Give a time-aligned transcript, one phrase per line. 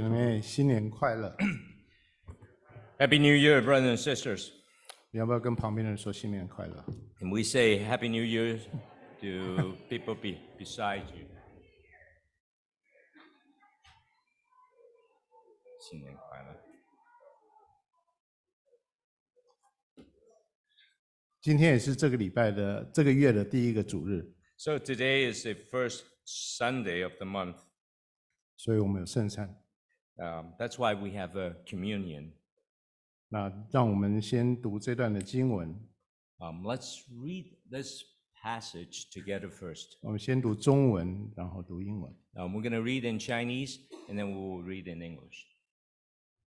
[0.00, 1.36] 姐妹，新年快乐
[2.98, 4.50] ！Happy New Year, brothers and sisters.
[5.10, 6.84] 你要不要跟旁边的人说新年快乐
[7.20, 8.58] ？And we say Happy New Year
[9.20, 11.26] to people be, beside you.
[15.80, 16.60] 新年快乐。
[21.40, 27.56] 今天也是这个礼拜的这个月的第一个主日，So today is the first Sunday of the month.
[28.56, 29.61] 所以我们有圣餐。
[30.18, 32.32] Um, that's why we have a communion.
[33.28, 35.74] 那让我们先读这段的经文
[36.38, 38.02] ，Um, let's read this
[38.42, 39.94] passage together first.
[40.02, 42.12] 我们先读中文，然后读英文。
[42.34, 43.78] Um, we're going to read in Chinese
[44.08, 45.46] and then we will read in English.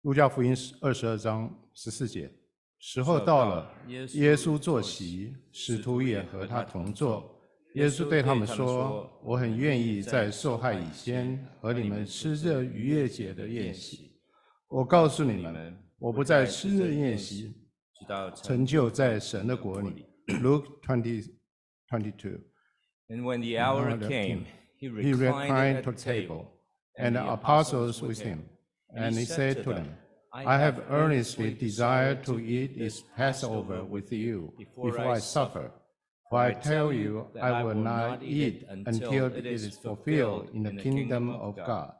[0.01, 2.31] 路加福音二十二章十四节，
[2.77, 7.36] 时候到了，耶稣坐席，使徒也和他同坐。
[7.76, 14.20] 耶稣对他们说：“我很愿意在受害以前和你们吃这逾越节的宴席。
[14.68, 17.48] 我告诉你们，我不再吃这宴席，
[17.94, 20.06] 直到成就在神的国里。”
[20.40, 21.24] Luke twenty
[21.90, 22.38] twenty two.
[23.08, 24.44] And when the hour hour came,
[24.78, 26.46] he He reclined reclined at to the table, table,
[26.98, 28.44] and the apostles with him.
[28.94, 29.96] And he said to them,
[30.32, 35.70] I have earnestly desired to eat this Passover with you before I suffer.
[36.30, 41.30] For I tell you, I will not eat until it is fulfilled in the kingdom
[41.30, 41.94] of God.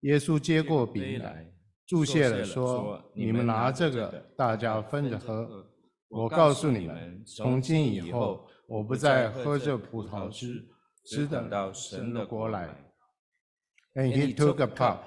[0.00, 1.52] 耶稣接过饼来，
[1.86, 5.66] 注谢了说：“你们拿这个，大家分着喝。
[6.08, 10.64] 我告诉你们，从今以后，我不再喝这葡萄汁，
[11.04, 12.68] 直等到神的国来。”
[13.94, 15.00] And he took a cup,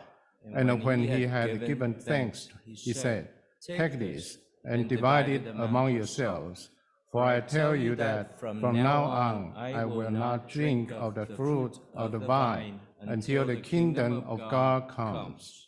[0.54, 3.28] and when he had given thanks, he said,
[3.66, 6.70] Take this and divide it among yourselves.
[7.17, 11.81] For I tell you that from now on I will not drink of the fruit
[11.95, 15.64] of the vine until the kingdom of God comes.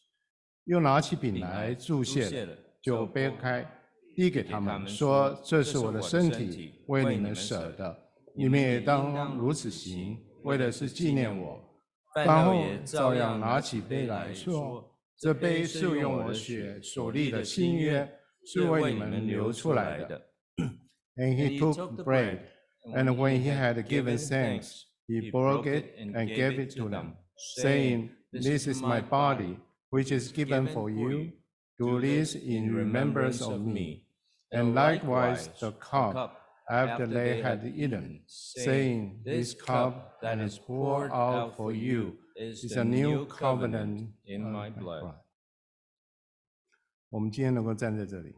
[0.66, 3.66] 又拿起饼来祝谢了，就掰开，
[4.14, 7.98] 递给他们，说：“这是我的身体，为你们舍的，
[8.37, 11.58] 你们也当如此行，为的是纪念我。”
[12.26, 14.84] 饭后照样拿起杯来说
[15.16, 18.06] ：“这杯是用我血所立的新约，
[18.44, 20.20] 是为你们流出来的。”
[21.18, 22.50] And he took bread,
[22.96, 27.18] and when he had given thanks, he broke it and gave it to them,
[27.56, 29.59] saying, This is my body,
[29.91, 31.34] which is given for you.
[31.78, 34.07] Do this in remembrance of me.
[34.51, 41.57] And likewise the cup after they had eaten, saying, This cup that is poured out
[41.57, 45.16] for you is a new covenant in my blood.
[47.09, 48.34] 我们今天能够站在这里，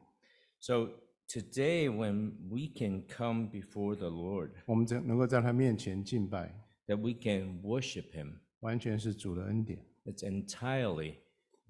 [0.60, 0.90] So
[1.30, 6.54] today, when we can come before the Lord, 我们能够在他面前敬拜，
[6.88, 9.86] that we can worship Him, 完全是主的恩典。
[10.06, 11.16] it's entirely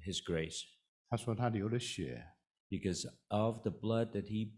[0.05, 0.61] His grace
[1.09, 2.25] 他说他流了血，
[2.69, 4.51] because of the blood that He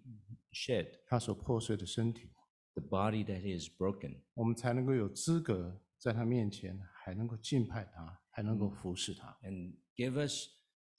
[0.52, 2.32] shed, 他所破碎的身体，
[2.74, 4.22] the body that He has broken.
[4.34, 9.38] 我们才能够有资格在他面前，还能够敬拜他，还能够服侍他。
[9.44, 10.48] and give us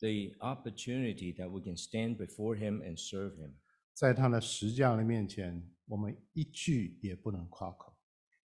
[0.01, 3.55] the opportunity that we can stand before him and serve him.
[3.94, 7.96] 在他的十架的面前，我们一句也不能夸口。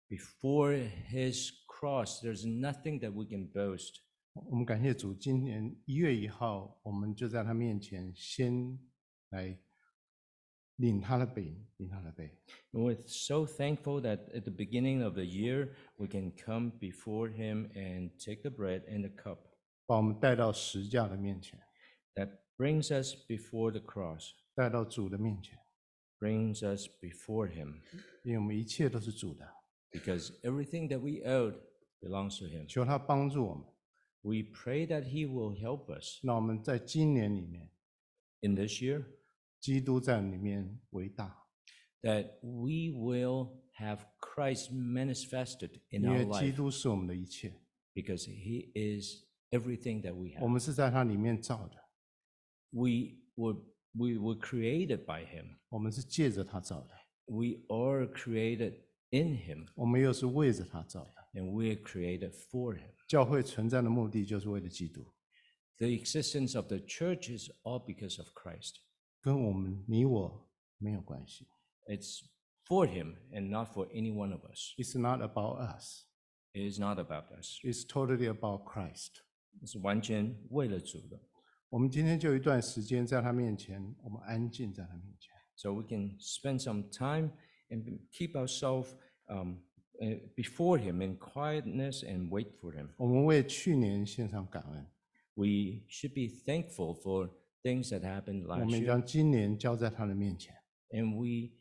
[0.10, 0.74] Before
[1.10, 3.96] his cross, there's nothing that we can boast.
[4.34, 8.78] 我们感谢主，今年一月一号，我们就在他面前先
[9.30, 9.58] 来
[10.76, 12.38] 领他的饼，领他的杯。
[12.72, 17.72] And we're so thankful that at the beginning of the year, we can come before him
[17.74, 19.40] and take the bread and the cup
[19.86, 21.60] 把我们带到十架的面前
[22.16, 25.59] ，that brings us before the cross, 带到主的面前，
[26.19, 27.81] brings us before him,
[28.23, 29.49] 因为我们一切都是主的，
[29.91, 31.59] because everything that we owed
[32.01, 32.67] belongs to him.
[32.67, 33.65] 求他帮助我们。
[34.25, 37.69] We pray that he will help us 那我们在今年里面，
[38.43, 39.05] in this year,
[39.59, 41.45] 基督在里面为大，
[42.03, 47.53] that we will have Christ manifested in 因 our 为基 life 督是我们的一切，
[47.95, 50.49] because he is everything that we 我 have.
[50.49, 51.77] 们是在他里面造的，
[52.71, 53.61] We were,
[53.93, 55.57] we were created by him.
[55.69, 56.91] 我们是借着他造的，
[57.27, 61.41] We are created in him 我们又是为着他造的。
[61.41, 62.91] and we are created for him.
[63.09, 65.05] 教会存在的目的就是为了基督，
[65.79, 68.77] The existence of the church is all because of Christ.
[69.21, 71.47] 跟我们你我没有关系。
[71.87, 72.23] It's
[72.67, 74.75] for him and not for any one of us.
[74.77, 76.05] It's not about us.
[76.53, 77.59] It is not about us.
[77.63, 79.23] It's totally about Christ.
[79.67, 81.21] 是完全为了主的。
[81.70, 87.32] 我们今天就一段时间在他面前，我们安静在他面前，So we can spend some time
[87.70, 88.92] and keep ourselves
[89.28, 89.58] um,
[90.00, 92.88] uh, before Him in quietness and wait for Him.
[92.96, 94.88] 我们为去年献上感恩
[95.34, 97.32] ，we should be thankful for
[97.62, 98.86] things that happened last 们 year.
[98.86, 100.56] 将今年交在他的面前
[100.92, 101.58] ，And we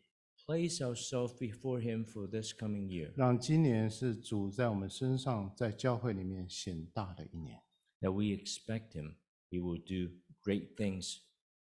[0.46, 7.60] place ourselves before Him for this coming year, 让今年是主在我们身上，在教会里面显大的一年。
[8.02, 9.16] that we expect Him.
[9.49, 10.11] He will do
[10.41, 11.21] great things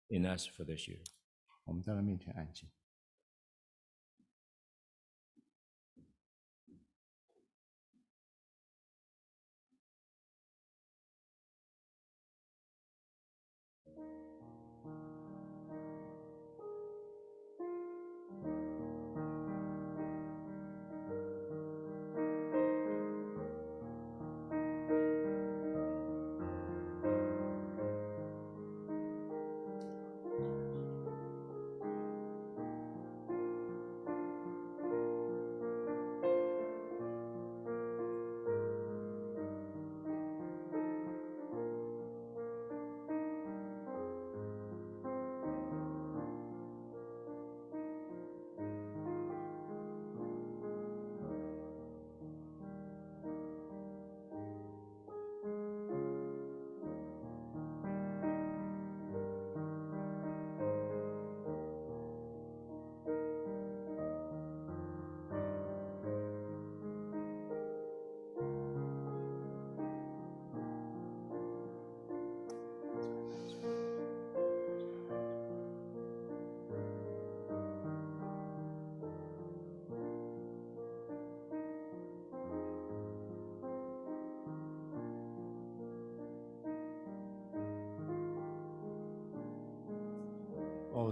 [0.09, 1.03] in us for this year.
[1.65, 2.69] 我们在他面前安静。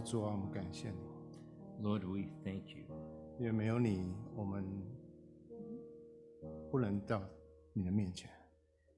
[0.07, 2.85] 主啊，我们感谢你， Lord, we thank you
[3.39, 4.65] 因为没有你，我们
[6.71, 7.29] 不能到
[7.73, 8.31] 你的面前。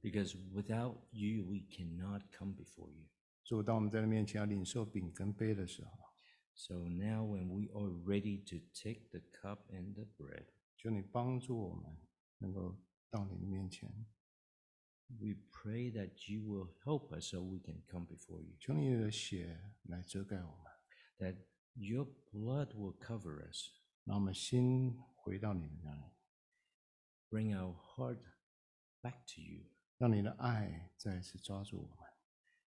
[0.02, 3.06] because without you, we cannot come before you.
[3.44, 5.90] 主，当我们在你面前要领受饼跟杯的时候，
[6.54, 10.46] So now, when we are ready to take the cup and the bread,
[10.76, 11.96] 求你帮助我们
[12.38, 12.76] 能够
[13.10, 13.90] 到你的面前，
[15.08, 20.67] we pray that you will help us so we can come before you, 求你的血来遮盖我们，
[21.18, 21.36] that
[21.74, 23.70] your blood will cover us,
[24.04, 26.02] 让我们心回到你的那里，
[27.30, 28.20] bring our heart
[29.02, 29.64] back to you,
[29.98, 31.98] 让你的爱再一次抓住我们，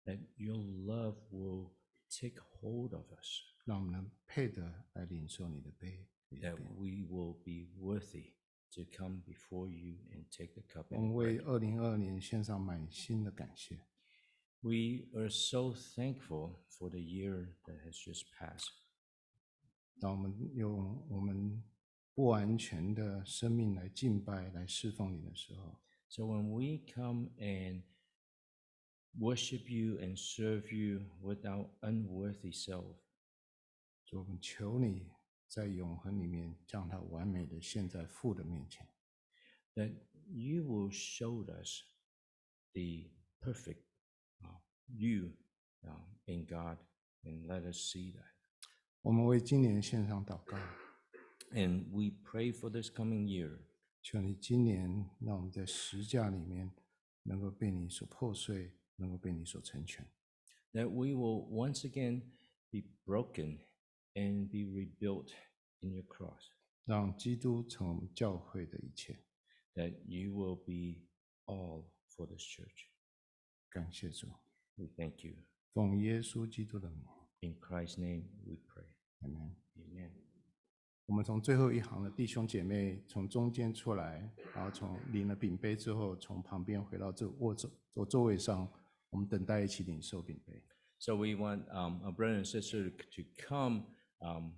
[0.05, 1.73] that your love will
[2.09, 6.09] take hold of us, 让我们能配得来领受你的杯。
[6.29, 8.33] 你的 that 饼 we will be worthy
[8.71, 11.45] to come before you and take the cup 我 and 们 the 为 bread.
[11.45, 13.79] 二零二二年献上满心的感谢。
[14.61, 18.71] We are so thankful for the year that has just passed.
[20.01, 21.63] 当我们用我们
[22.15, 27.83] 不完全的生命来敬拜、来侍奉你的时候， So when we come and
[29.19, 32.97] worship you and serve you with our unworthy self,
[34.07, 35.11] 主，我们求你
[35.49, 38.89] 在永恒里面将它完美的献在父的面前，
[39.75, 39.93] that
[40.29, 41.83] you will show us
[42.73, 43.11] the
[43.41, 43.88] perfect uh,
[44.89, 45.33] you
[45.85, 45.91] uh,
[46.27, 46.79] in God
[47.25, 48.33] and let us see that.
[49.03, 50.57] 我们为今年献上祷告，
[51.51, 53.59] And we pray for this coming year
[54.03, 56.71] 求你今年让我们在十架里面
[57.23, 60.07] 能够被你所破碎，能够被你所成全。
[60.73, 62.23] that we will once again
[62.71, 63.59] be broken
[64.15, 65.33] and be rebuilt
[65.81, 66.49] in your cross,
[66.85, 69.19] 让基督成为我们教会的一切。
[69.75, 71.03] that you will be
[71.47, 72.89] all for this church.
[73.69, 74.29] 感谢主，
[74.79, 75.35] We thank you.
[75.73, 77.05] 奉耶稣基督的名
[77.41, 78.87] In Christ's name we pray.
[79.21, 79.55] ，Amen。
[79.77, 80.11] Amen.
[81.07, 88.67] 我们从最后一行的弟兄姐妹从中间出来，然后从领了饼杯之后，从旁边回到这卧座座座位上，
[89.11, 90.63] 我们等待一起领受饼杯。
[90.99, 93.85] So we want um, our brother and sister to come
[94.21, 94.55] um,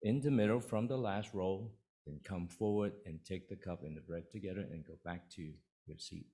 [0.00, 1.70] in the middle from the last row,
[2.06, 5.42] and come forward and take the cup and the bread together and go back to
[5.84, 6.30] your seat.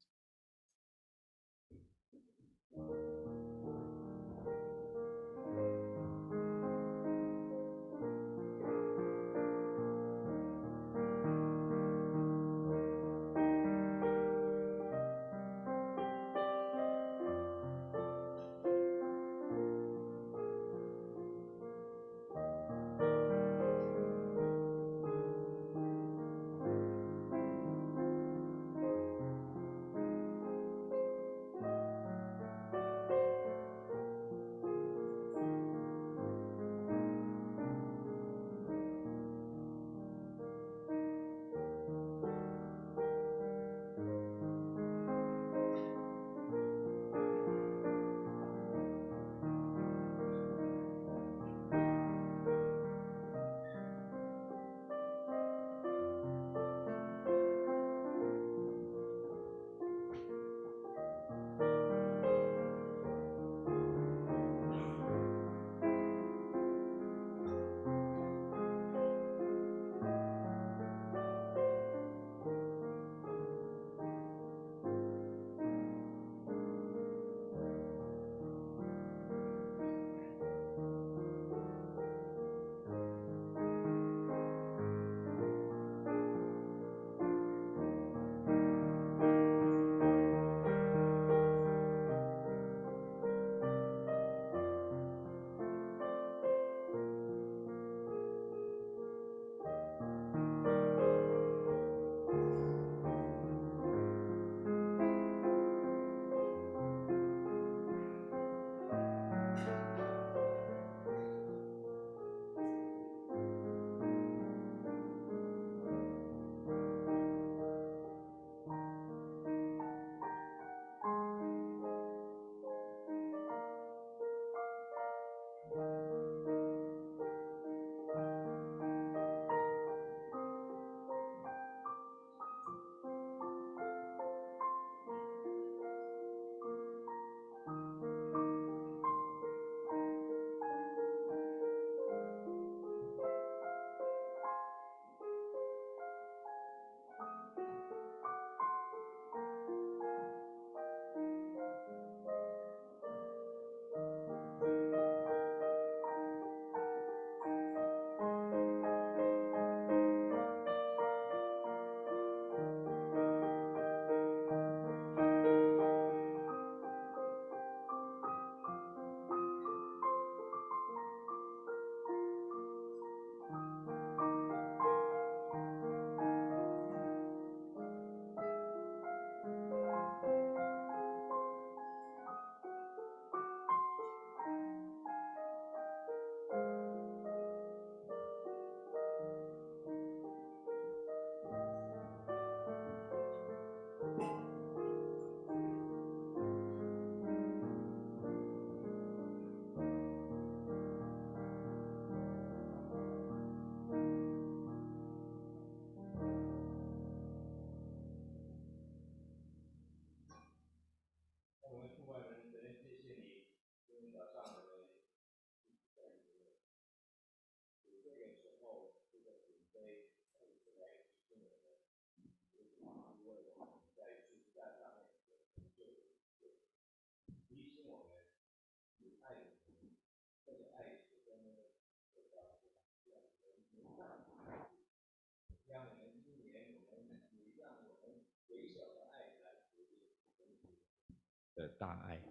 [241.81, 242.21] 大爱，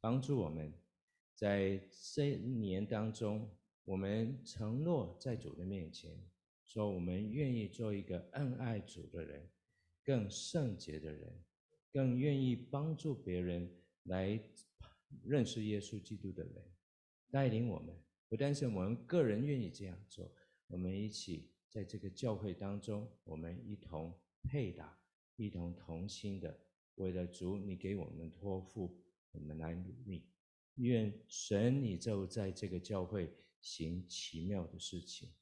[0.00, 0.72] 帮助我们
[1.34, 1.80] 在
[2.14, 3.50] 这一年当中，
[3.82, 6.16] 我们承诺在主的面前，
[6.64, 9.50] 说我们愿意做一个恩爱主的人，
[10.04, 11.44] 更圣洁的人，
[11.92, 13.68] 更愿意帮助别人
[14.04, 14.40] 来
[15.24, 16.64] 认识耶稣基督的人，
[17.32, 17.92] 带领我们。
[18.28, 20.32] 不但是我们个人愿意这样做，
[20.68, 24.96] 我们一起在这个教会当中，我们一同配搭，
[25.34, 26.56] 一同同心的，
[26.98, 29.02] 为了主你给我们托付，
[29.32, 30.28] 我们来努力。
[30.74, 35.32] 愿神你就在这个教会行奇妙的事情，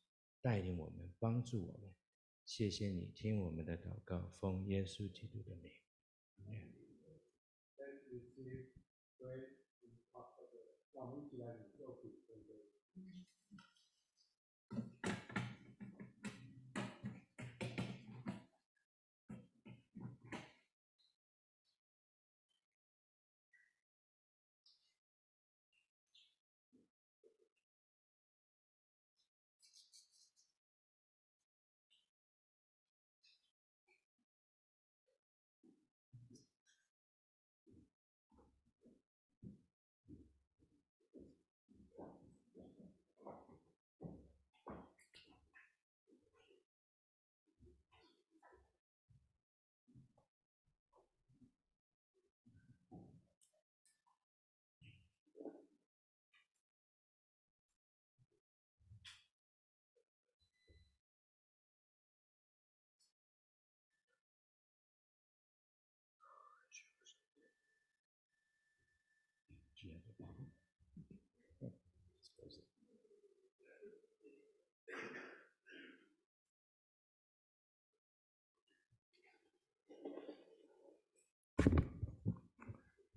[0.40, 1.94] 带领我们，帮助我们。
[2.44, 5.72] 谢谢你听我们的祷告，奉耶稣基督的名。
[6.38, 6.70] Amen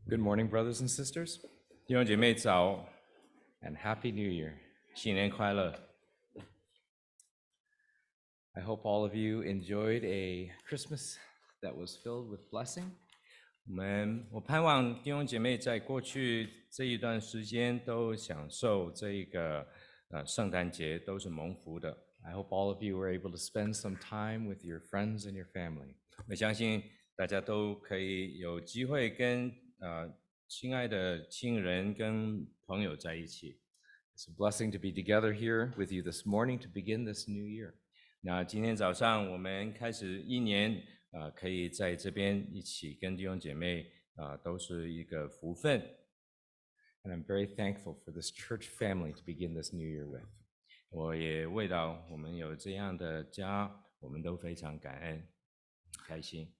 [0.09, 1.41] Good morning, brothers and sisters,
[1.87, 2.87] 弟兄姐妹早
[3.63, 4.55] and Happy New Year.
[4.95, 5.75] 新年快乐！
[8.53, 11.17] I hope all of you enjoyed a Christmas
[11.61, 12.91] that was filled with blessing.
[13.67, 19.67] 我们我盼望弟兄姐妹在过去这一段时间都享受这一个
[20.11, 21.97] 呃圣诞节，都是蒙福的。
[22.23, 25.33] I hope all of you were able to spend some time with your friends and
[25.33, 25.95] your family.
[26.29, 26.83] 我相信
[27.17, 30.13] 大家都可以有机会跟 呃
[30.49, 33.61] 亲爱的亲人跟朋友在一起。
[34.17, 37.45] It's a blessing to be together here with you this morning to begin this new
[37.45, 37.75] year.
[38.21, 45.81] 那今天早上我们开始一年，呃，可以在这边一起跟弟兄姐妹，啊、都是一个福分。
[47.03, 50.27] And I'm very thankful for this church family to begin this new year with.
[50.91, 55.29] 我也为到我们有这样的家，我们都非常感恩，
[56.07, 56.55] 开心。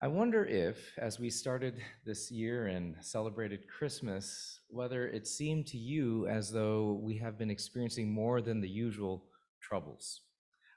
[0.00, 5.78] I wonder if, as we started this year and celebrated Christmas, whether it seemed to
[5.78, 9.22] you as though we have been experiencing more than the usual
[9.60, 10.22] troubles.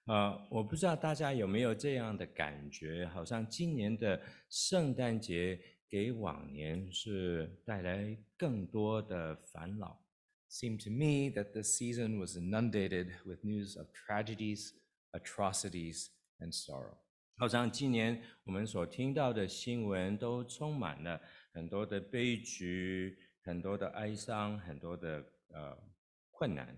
[0.06, 10.00] 呃，我不知道大家有没有这样的感觉，好像今年的圣诞节给往年是带来更多的烦恼。
[10.48, 14.74] seemed to me that this season was inundated with news of tragedies,
[15.14, 16.98] atrocities, and sorrow.
[17.41, 21.19] 好像今年我们所听到的新闻都充满了
[21.55, 25.75] 很多的悲剧、很多的哀伤、很多的呃
[26.31, 26.77] 困难。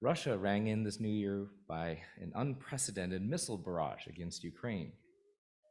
[0.00, 4.90] Russia rang in this new year by an unprecedented missile barrage against Ukraine.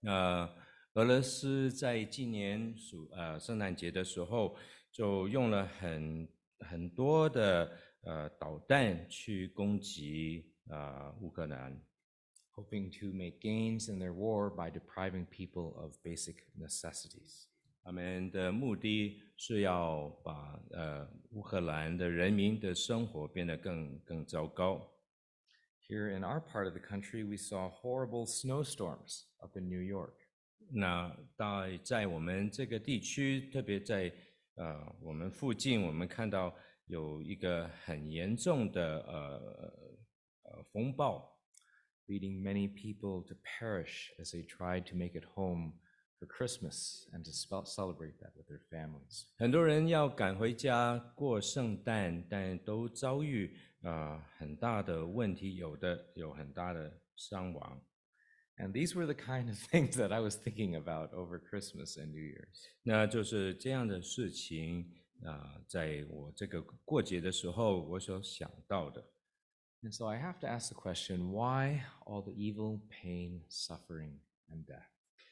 [0.03, 0.49] 呃，
[0.93, 4.55] 俄罗斯在今年暑呃圣诞节的时候，
[4.89, 6.25] 就用了很
[6.59, 7.69] 很多的
[8.03, 11.77] 呃导弹去攻击呃乌克兰，
[12.56, 17.47] hoping to make gains in their war by depriving people of basic necessities.
[17.84, 24.88] 他们的目的是要把呃乌克兰的人民的生活变得更更糟糕。
[25.88, 30.15] Here in our part of the country, we saw horrible snowstorms up in New York.
[30.71, 34.12] 那在在我们这个地区，特别在
[34.54, 36.54] 呃我们附近，我们看到
[36.86, 39.73] 有一个很严重的呃
[40.45, 41.35] 呃风暴，
[42.08, 45.73] leading many people to perish as they tried to make it home
[46.19, 49.25] for Christmas and to spel- celebrate that with their families.
[49.38, 57.80] 很多人要赶回家过圣诞，但都遭遇呃很大的问题，有的有很大的伤亡。
[58.58, 62.08] And these were the kind of things that I was thinking about over Christmas and
[62.08, 62.67] New Year's.
[62.82, 64.93] 那就是这样的事情
[65.25, 69.04] 啊、在我这个过节的时候，我所想到的。
[69.82, 74.65] And so I have to ask the question why all the evil, pain, suffering, and
[74.65, 74.86] death?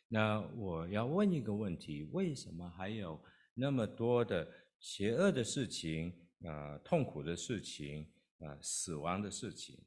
[0.09, 3.23] 那我要问一个问题：为什么还有
[3.55, 4.49] 那么多的
[4.81, 9.79] 邪恶的事情、呃痛苦的事情、呃死亡的事情？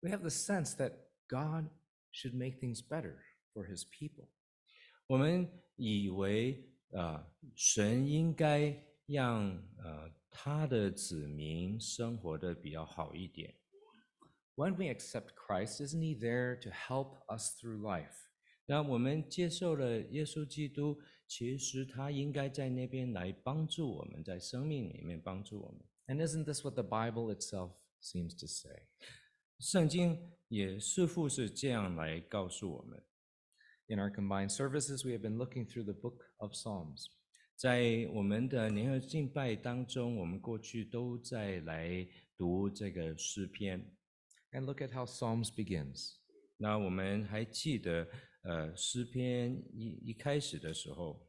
[0.00, 0.92] We have the sense that
[1.26, 1.68] God
[2.12, 3.16] should make things better
[3.52, 4.28] for his people.
[5.08, 9.48] 我们以为啊、呃神应该让
[9.78, 13.54] 呃 他的子民生活的比较好一点。
[14.54, 18.28] When we accept Christ, isn't he there to help us through life?
[18.66, 25.82] 那我们接受了耶稣基督，其实他应该在那边来帮助我们，在生命里面帮助我们。
[26.06, 28.86] And isn't this what the Bible itself seems to say?
[29.58, 33.02] 圣经也似乎是这样来告诉我们。
[33.88, 37.06] In our combined services, we have been looking through the book of Psalms.
[37.56, 43.94] 在我们的联合敬拜当中，我们过去都在来读这个诗篇。
[44.50, 46.14] And look at how Psalms begins.
[46.56, 48.08] 那我们还记得，
[48.42, 51.28] 呃，诗篇一一开始的时候，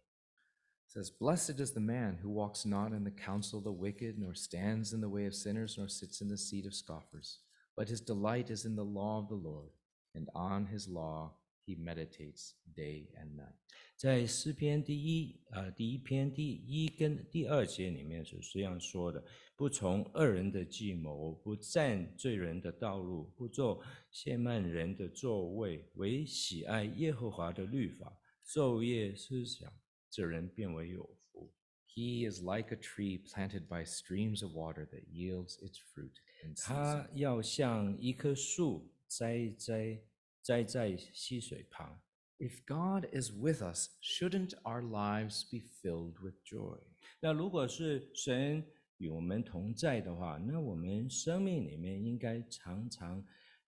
[0.90, 4.20] It says, Blessed is the man who walks not in the counsel of the wicked,
[4.20, 7.40] nor stands in the way of sinners, nor sits in the seat of scoffers.
[7.76, 9.72] But his delight is in the law of the Lord,
[10.14, 11.34] and on his law
[11.69, 13.53] he meditates day and night.
[13.97, 19.23] 在诗篇第一呃第一篇第一跟第二节里面是这样说的：
[19.57, 29.71] 不从恶人的计谋，不占罪人的道路，不做亵慢人的座位，唯喜爱耶和华的律法，昼夜思想，
[30.09, 31.53] 这人变为有福。
[31.89, 36.13] He is like a tree planted by streams of water that yields its fruit
[36.45, 36.69] in season.
[36.69, 40.01] 他要像一棵树栽栽
[40.48, 42.02] 栽在溪水旁。
[42.40, 46.80] If God is with us, shouldn't our lives be filled with joy?
[47.20, 48.66] 那如果是神
[48.98, 53.26] 与我们同在的话，那我们生命里面应该常常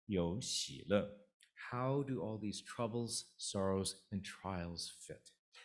[0.07, 1.19] 有喜乐。
[1.71, 5.21] How do all these troubles, sorrows, and trials fit?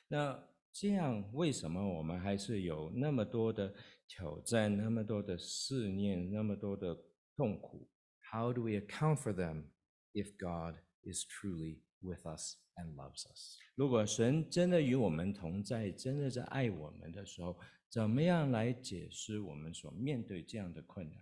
[0.09, 3.75] 那这样，为什么我们还是有那么多的
[4.07, 6.97] 挑战，那么多的试炼，那么多的
[7.37, 7.89] 痛苦？
[8.31, 9.65] How do we account for them
[10.13, 13.59] if God is truly with us and loves us?
[13.75, 17.59] 如果神真的与我们同在，真的在爱我们的时候，
[17.89, 21.19] 怎么样来解释我们所面对这样的困难？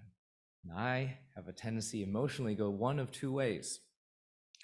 [0.64, 3.78] And I have a tendency emotionally go one of two ways.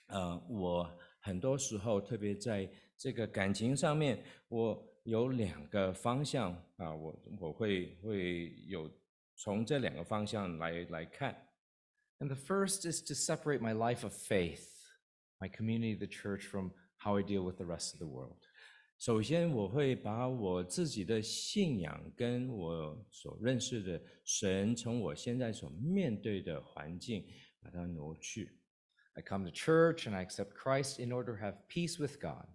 [0.09, 8.91] 呃，我很多时候，特别在这个感情上面，我有两个方向啊，我我会会有
[9.37, 11.49] 从这两个方向来来看。
[12.19, 14.69] And the first is to separate my life of faith,
[15.39, 18.39] my community, the church, from how I deal with the rest of the world.
[18.99, 27.27] 首先，我会把我自己的信仰跟我所认识的神，从我现在所面对的环境
[27.61, 28.61] 把它挪去。
[29.15, 32.47] I come to church and I accept Christ in order to have peace with God.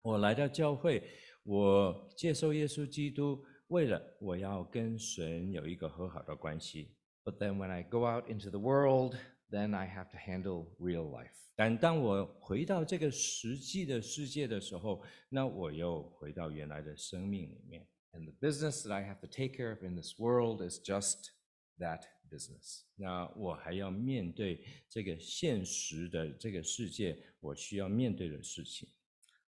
[0.00, 1.02] 我来到教会，
[1.44, 6.96] 我接受耶稣基督，为了我要跟神有一个和好的关系。
[7.22, 9.14] But then when I go out into the world,
[9.50, 11.30] then I have to handle real life.
[11.54, 17.86] 但当我回到这个实际的世界的时候，那我又回到原来的生命里面。
[18.12, 21.30] And the business that I have to take care of in this world is just
[21.78, 22.82] that business.
[22.96, 28.88] 那我还要面对这个现实的这个世界，我需要面对的事情。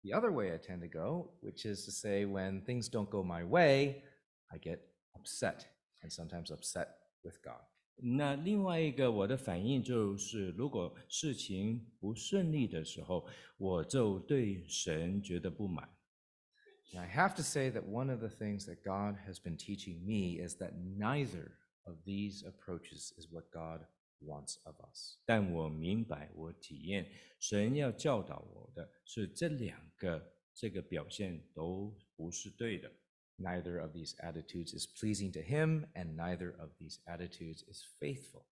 [0.03, 3.23] The other way I tend to go, which is to say, when things don't go
[3.23, 4.03] my way,
[4.47, 4.79] I get
[5.13, 5.65] upset
[6.01, 6.87] and sometimes upset
[7.23, 7.61] with God.
[8.04, 15.88] 那另外一个我的反应就是，如果事情不顺利的时候，我就对神觉得不满。
[16.94, 20.56] I have to say that one of the things that God has been teaching me is
[20.56, 21.52] that neither
[21.84, 23.86] of these approaches is what God
[24.20, 25.18] wants of us.
[25.24, 32.90] 但我明白，我体验神要教导我的是这两个这个表现都不是对的。
[33.41, 38.45] Neither of these attitudes is pleasing to Him, and neither of these attitudes is faithful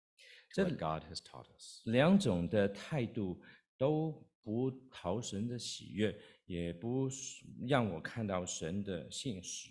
[0.55, 1.83] to what God has taught us.
[1.85, 3.41] 两种的态度
[3.79, 9.71] 都不讨神的喜悦，也不是让我看到神的信实。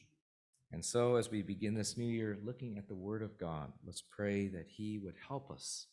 [0.71, 4.01] And so, as we begin this new year looking at the Word of God, let's
[4.01, 5.87] pray that He would help us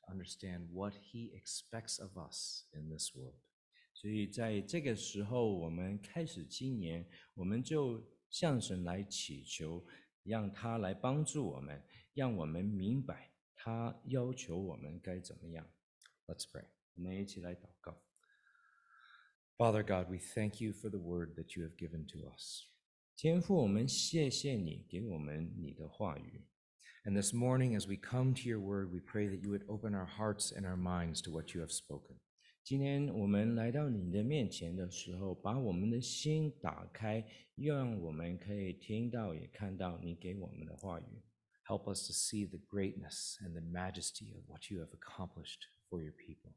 [0.00, 3.36] to understand what He expects of us in this world.
[3.92, 9.84] 所以在这个时候，我们开始今年，我们就 向神来祈求，
[10.22, 11.82] 让他来帮助我们，
[12.14, 15.66] 让我们明白他要求我们该怎么样。
[16.26, 16.64] Let's pray.
[16.94, 18.02] 我们一起来祷告。
[19.56, 22.64] Father God, we thank you for the Word that you have given to us.
[23.16, 26.46] 天父，我们谢谢你给我们你的话语。
[27.04, 29.94] And this morning, as we come to your Word, we pray that you would open
[29.94, 32.18] our hearts and our minds to what you have spoken.
[32.66, 41.22] 今天我们来到你的面前的时候，把我们的心打开，让我们可以听到也看到你给我们的话语。
[41.66, 46.02] Help us to see the greatness and the majesty of what you have accomplished for
[46.02, 46.52] your people.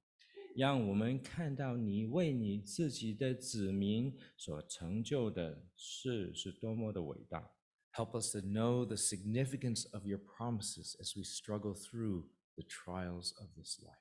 [0.56, 7.52] 让我们看到你为你自己的子民所成就的事是多么的伟大。
[7.94, 13.34] Help us to know the significance of your promises as we struggle through the trials
[13.40, 13.99] of this life.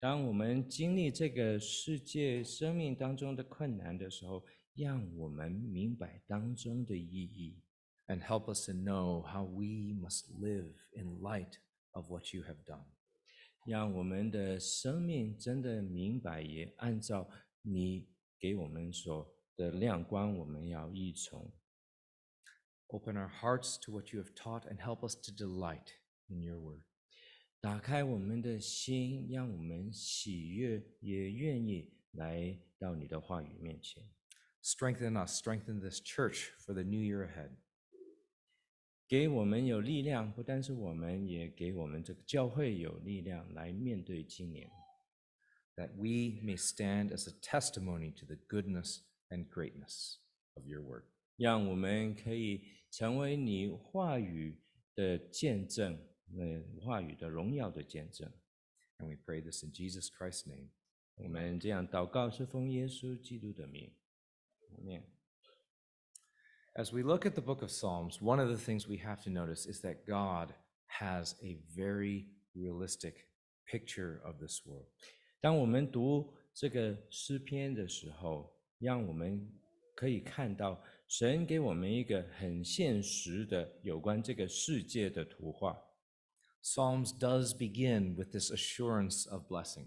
[0.00, 7.62] 当我们经历这个世界生命当中的困难的时候，让我们明白当中的意义，
[8.06, 11.54] And help us to know how we must live in light
[11.92, 12.84] of what you have done.
[13.64, 17.28] 让我们的生命真的明白，也按照
[17.62, 18.06] 你
[18.38, 21.50] 给我们所的亮光，我们要依从。
[22.88, 25.88] Open our hearts to what you have taught and help us to delight
[26.28, 26.82] in your word.
[27.60, 34.08] 打开我们的心，让我们喜悦，也愿意来到你的话语面前。
[34.62, 37.50] Strengthen us, strengthen this church for the new year ahead.
[39.08, 44.70] 给我们有力量，不单是我们，也给我们这个教会有力量来面对今年。
[45.76, 49.00] that we may stand as a testimony to the goodness
[49.30, 50.16] and greatness
[50.54, 51.04] of your word.
[51.36, 54.58] 让我们可以成为你话语
[54.94, 55.98] 的见证，
[56.37, 58.31] 呃，话语的荣耀的见证。
[58.99, 60.69] And we pray this in Jesus Christ's name.
[61.15, 63.91] 我们这样祷告，是奉耶稣基督的名。
[64.71, 65.03] 阿门。
[66.73, 69.69] As we look at the book of Psalms, one of the things we have to notice
[69.69, 70.53] is that God
[70.87, 73.27] has a very realistic
[73.65, 74.87] picture of this world.
[75.41, 79.51] 当我们读这个诗篇的时候，让我们
[79.95, 85.77] 可以看到神给我们一个很现实的有关这个世界的图画。
[86.60, 89.86] Psalms does begin with this assurance of blessing.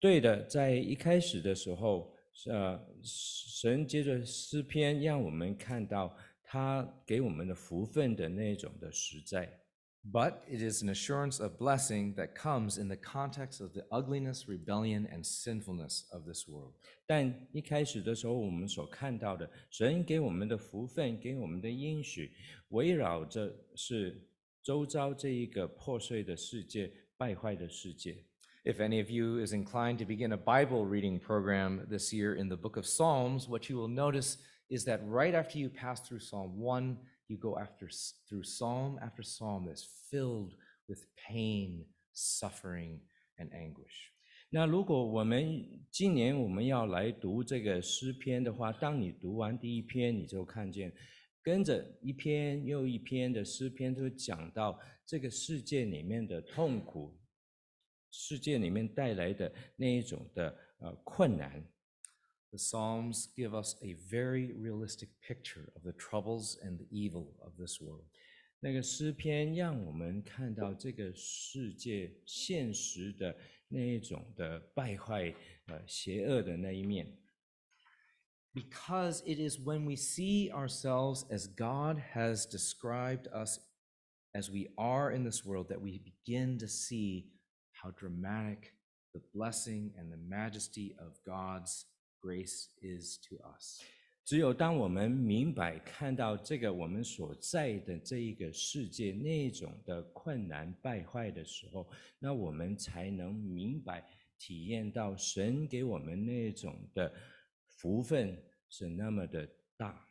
[0.00, 2.14] 对的，在一开始的时候，
[2.46, 9.58] 呃，神接着诗篇让我们看到他给我们的福分的那种的实在。
[10.02, 14.48] But it is an assurance of blessing that comes in the context of the ugliness,
[14.48, 16.72] rebellion, and sinfulness of this world.
[17.06, 22.32] 但一开始的时候，我们所看到的，神给我们的福分，给我们的应许，
[22.70, 24.26] 围绕着是
[24.64, 28.24] 周遭这一个破碎的世界、败坏的世界。
[28.64, 32.48] If any of you is inclined to begin a Bible reading program this year in
[32.48, 34.36] the book of Psalms, what you will notice
[34.68, 37.88] is that right after you pass through Psalm 1, you go after
[38.28, 40.54] through psalm after psalm that's filled
[40.88, 43.00] with pain, suffering,
[43.38, 44.12] and anguish.
[44.50, 50.92] 那如果我们今年我们要来读这个诗篇的话，当你读完第一篇，你就看见
[51.45, 57.15] 跟着一篇又一篇的诗篇，都讲到这个世界里面的痛苦，
[58.09, 61.63] 世界里面带来的那一种的呃困难。
[62.49, 67.79] The Psalms give us a very realistic picture of the troubles and the evil of this
[67.79, 68.05] world.
[68.59, 75.31] 那个诗篇让我们看到这个世界现实的那一种的败坏，
[75.67, 77.05] 呃，邪恶的那一面。
[78.54, 83.60] Because it is when we see ourselves as God has described us
[84.34, 87.26] as we are in this world that we begin to see
[87.72, 88.74] how dramatic
[89.14, 91.86] the blessing and the majesty of God's
[92.20, 93.80] grace is to us.
[94.24, 104.04] 只有当我们明白看到这个我们所在的这一个世界那种的困难败坏的时候，那我们才能明白
[104.38, 107.12] 体验到神给我们那种的
[107.74, 110.06] 福分是那么的大。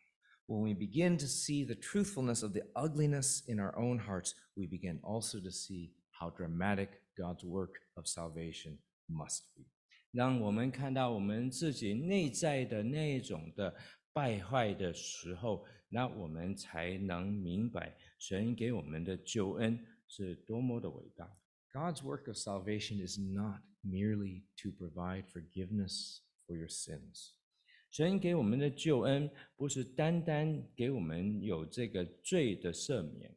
[0.48, 4.66] When we begin to see the truthfulness of the ugliness in our own hearts, we
[4.66, 9.66] begin also to see how dramatic God's work of salvation must be.
[10.12, 13.76] 让我们看到我们自己内在的那种的
[14.12, 21.32] 败坏的时候，那我们才能明白神给我们的救恩是多么的伟大。
[21.72, 27.34] God's work of salvation is not merely to provide forgiveness for your sins.
[27.94, 33.36] 神给我们的救恩，不是单单给我们有这个罪的赦免，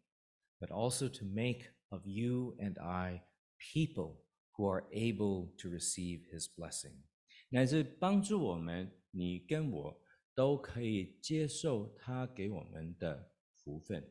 [0.58, 3.22] but also to make of you and I
[3.58, 4.22] people
[4.54, 7.02] who are able to receive his blessing.
[7.48, 10.02] 乃至帮助我们，你跟我
[10.34, 14.10] 都可以接受他给我们的福分。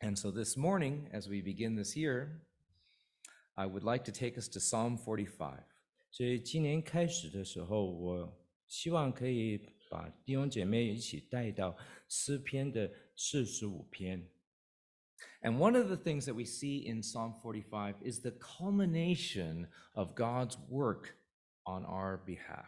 [0.00, 2.40] And so this morning, as we begin this year,
[3.54, 5.64] I would like to take us to Psalm 45.
[6.10, 8.37] 所以今年开始的时候，我
[8.69, 11.75] 希望可以把弟兄姐妹一起带到
[12.07, 14.25] 诗篇的四十五篇。
[15.41, 20.55] And one of the things that we see in Psalm 45 is the culmination of God's
[20.69, 21.15] work
[21.65, 22.67] on our behalf.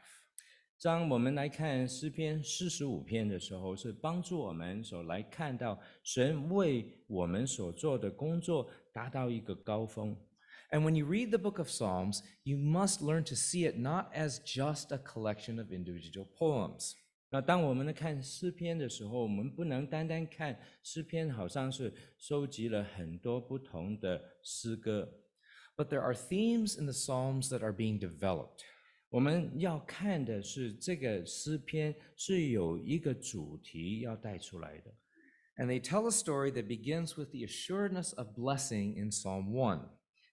[0.82, 10.18] 当我们来看诗篇四十五篇的时候，是帮助我们所来看到神为我们所做的工作达到一个高峰。
[10.71, 14.41] And when you read the book of Psalms, you must learn to see it not as
[14.45, 16.95] just a collection of individual poems.
[17.31, 25.13] 那当我们来看诗篇的时候，我们不能单单看诗篇，好像是收集了很多不同的诗歌，
[25.77, 28.61] But there are themes in the Psalms that are being developed.
[29.11, 34.95] 我们要看的是这个诗篇是有一个主题要带出来的。
[35.57, 39.89] And they tell a story that begins with the assuredness of blessing in Psalm 1.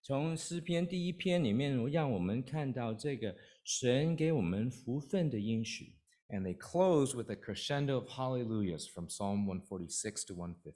[0.08, 5.96] 从诗篇第一篇里面，让我们看到这个神给我们福分的应许。
[6.30, 10.72] And they close with a crescendo of hallelujahs from Psalm 146 to 150.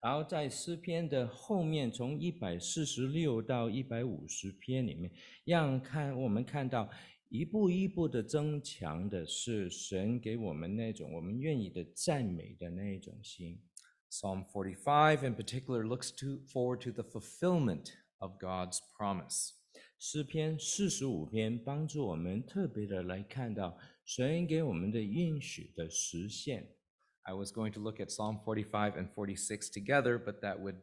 [0.00, 5.10] 然后在诗篇的后面，从一百四十六到一百五十篇里面，
[5.44, 6.88] 让看我们看到
[7.30, 13.60] 一步一步的增强的是神给我们那种我们愿意的赞美的那一种心。
[14.08, 17.86] Psalm 45 in particular looks to, forward to the fulfillment
[18.19, 19.51] of God's promise.
[19.99, 26.75] 诗篇四十五篇帮助我们特别的来看到神给我们的应许的实现。
[27.21, 30.75] I was going to look at Psalm 45 and 46 together, but that would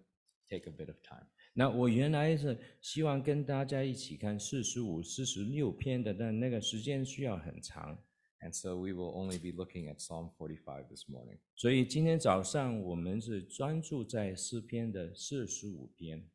[0.49, 1.27] take a bit of time.
[1.53, 7.99] 那我原来是希望跟大家一起看四十五、四十六篇的，但那个时间需要很长，
[8.40, 11.40] And so we will only be looking at Psalm 45 this morning.
[11.57, 16.27] 所以今天早上我们是专注在诗篇的四十五篇。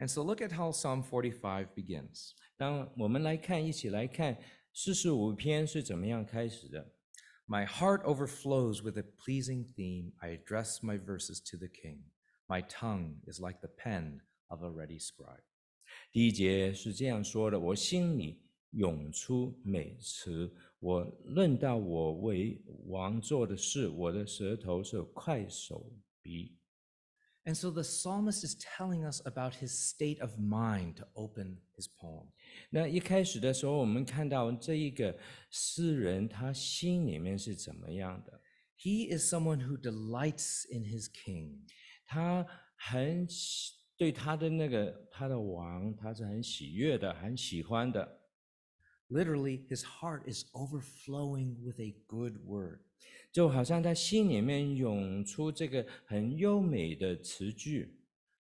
[0.00, 2.32] And so look at how Psalm 45 begins.
[2.56, 4.38] 当我们来看，一起来看
[4.72, 6.92] 四十五篇是怎么样开始的。
[7.46, 10.12] My heart overflows with a pleasing theme.
[10.18, 12.02] I address my verses to the king.
[12.48, 15.42] My tongue is like the pen of a ready scribe.
[16.10, 26.58] 第一节是这样说的：“我心里涌出美词，我论到我为王做的事，我的舌头是快手笔。”
[27.44, 31.86] And so the psalmist is telling us about his state of mind to open his
[31.86, 32.26] poem.
[32.70, 35.16] 那一开始的时候，我们看到这一个
[35.50, 38.40] 诗人他心里面是怎么样的？
[38.76, 41.60] He is someone who delights in his king.
[42.04, 42.44] 他
[42.76, 48.22] 很喜对他的那个他的王，他是很喜悦的，很喜欢的。
[49.08, 52.80] Literally, his heart is overflowing with a good word.
[53.32, 57.94] 就好像他心里面涌出这个很优美的词句。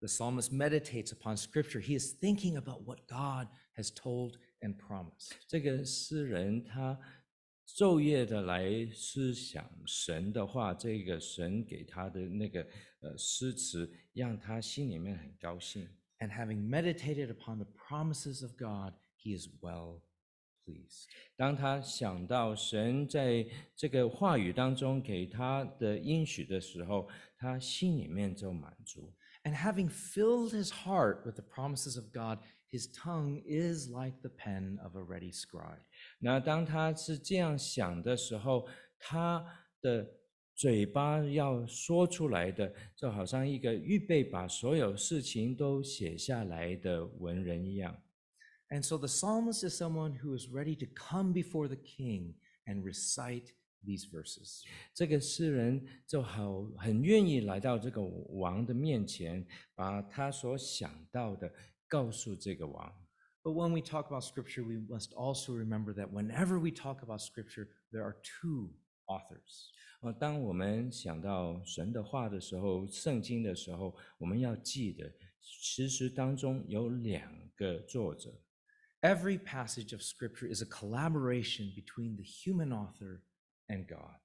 [0.01, 1.81] The psalmist meditates upon scripture.
[1.81, 5.31] He is thinking about what God has told and promised.
[5.47, 6.99] 这个诗人他
[7.67, 12.67] 昼夜的来思想神的话，这个神给他的那个
[13.01, 15.89] 呃诗词，让他心里面很高兴。
[16.19, 20.03] And having meditated upon the promises of God, he is well
[20.68, 21.06] pleased.
[21.38, 29.14] 当他想到神在这个话语当中给他的应许的时候，他心里面就满足。
[29.44, 34.78] And having filled his heart with the promises of God, his tongue is like the pen
[34.84, 35.80] of a ready scribe.
[36.20, 38.68] 那当他是这样想的时候，
[39.00, 39.46] 他
[39.82, 40.06] 的
[40.54, 47.96] 嘴巴要说出来的，就好像一个预备把所有事情都写下来的文人一样。
[48.71, 52.35] And so the psalmist is someone who is ready to come before the king
[52.67, 53.53] and recite
[53.85, 54.63] these verses.
[54.95, 61.53] 这个诗人就好很愿意来到这个王的面前，把他所想到的
[61.87, 62.91] 告诉这个王。
[63.43, 67.21] But when we talk about scripture, we must also remember that whenever we talk about
[67.21, 68.71] scripture, there are two
[69.07, 69.69] authors.
[70.01, 78.33] 呃，当我们想到神的话的时候，圣经的时候，我们要记得，其实当中有两个作者。
[79.01, 83.23] Every passage of scripture is a collaboration between the human author
[83.69, 84.21] and God.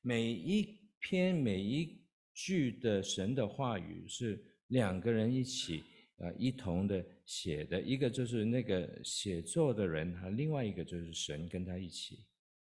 [0.00, 2.00] 每一篇每一
[2.32, 5.84] 句的神的话语是两个人一起
[6.16, 12.24] 呃一同的写的，一个就是那个写作的人，哈，另外一个就是神跟他一起。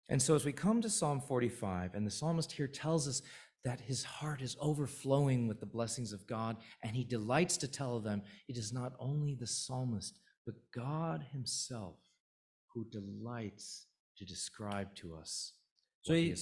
[0.08, 3.21] And so as we come to Psalm 45, and the psalmist here tells us
[3.63, 7.99] that his heart is overflowing with the blessings of God, and he delights to tell
[7.99, 11.96] them it is not only the psalmist, but God himself
[12.72, 15.52] who delights to describe to us
[16.02, 16.35] 所以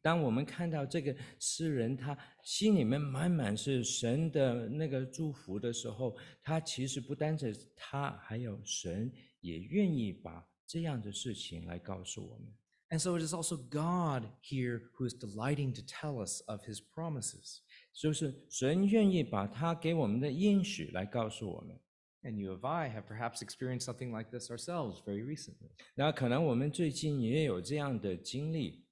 [0.00, 12.50] 当我们看到这个诗人他心里面满满是神的那个祝福的时候，他其实不单是他，还有神也愿意把这样的事情来告诉我们。
[12.88, 17.58] And so it is also God here who is delighting to tell us of his promises.
[17.92, 21.78] 就是神愿意把他给我们的应许来告诉我们。
[22.23, 25.69] And you of I have perhaps experienced something like this ourselves very recently.
[25.93, 28.83] 那可能我们最近也有这样的经历。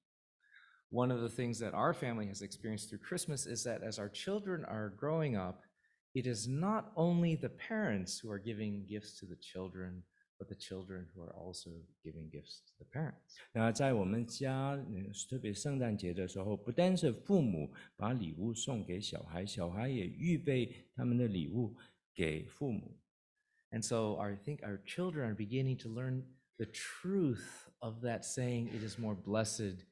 [0.90, 4.08] One of the things that our family has experienced through Christmas is that as our
[4.08, 5.64] children are growing up,
[6.12, 10.04] it is not only the parents who are giving gifts to the children,
[10.38, 11.70] but the children who are also
[12.04, 13.34] giving gifts to the parents.
[13.52, 21.74] 那在我们家，嗯特别圣诞节的时候，不单是父母把礼物送给小孩，小孩也预备他们的礼物
[22.14, 22.96] 给父母。
[23.70, 26.24] And so our- I think our children are beginning to learn
[26.58, 29.84] the truth of that saying, it is more blessed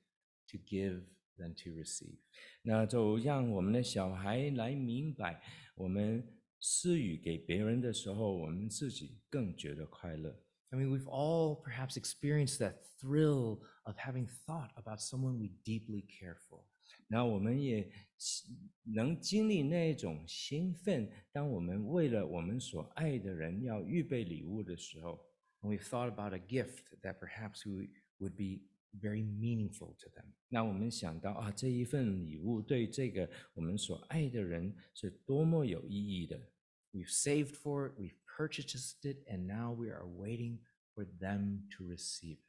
[0.49, 1.03] to give
[1.37, 2.19] than to receive.
[2.63, 5.43] 那就让我们的小孩来明白，
[5.75, 6.25] 我们
[6.61, 10.39] 施予给别人的时候，我们自己更觉得快乐。
[10.71, 16.05] I mean, we've all perhaps experienced that thrill of having thought about someone we deeply
[16.07, 16.65] care for.
[17.09, 18.06] 那我们也喜
[18.84, 25.20] 能经历那种兴奋，当我们为了我们所爱的人要预备礼物的时候
[25.62, 28.64] ，we've thought about a gift that perhaps we would be
[29.00, 30.26] very meaningful to them.
[30.50, 36.40] 那我们想到啊，这一份礼物对这个我们所爱的人是多么有意义的。
[36.94, 40.60] We've saved for it, we've purchased it, and now we are waiting
[40.96, 42.42] for them to receive it.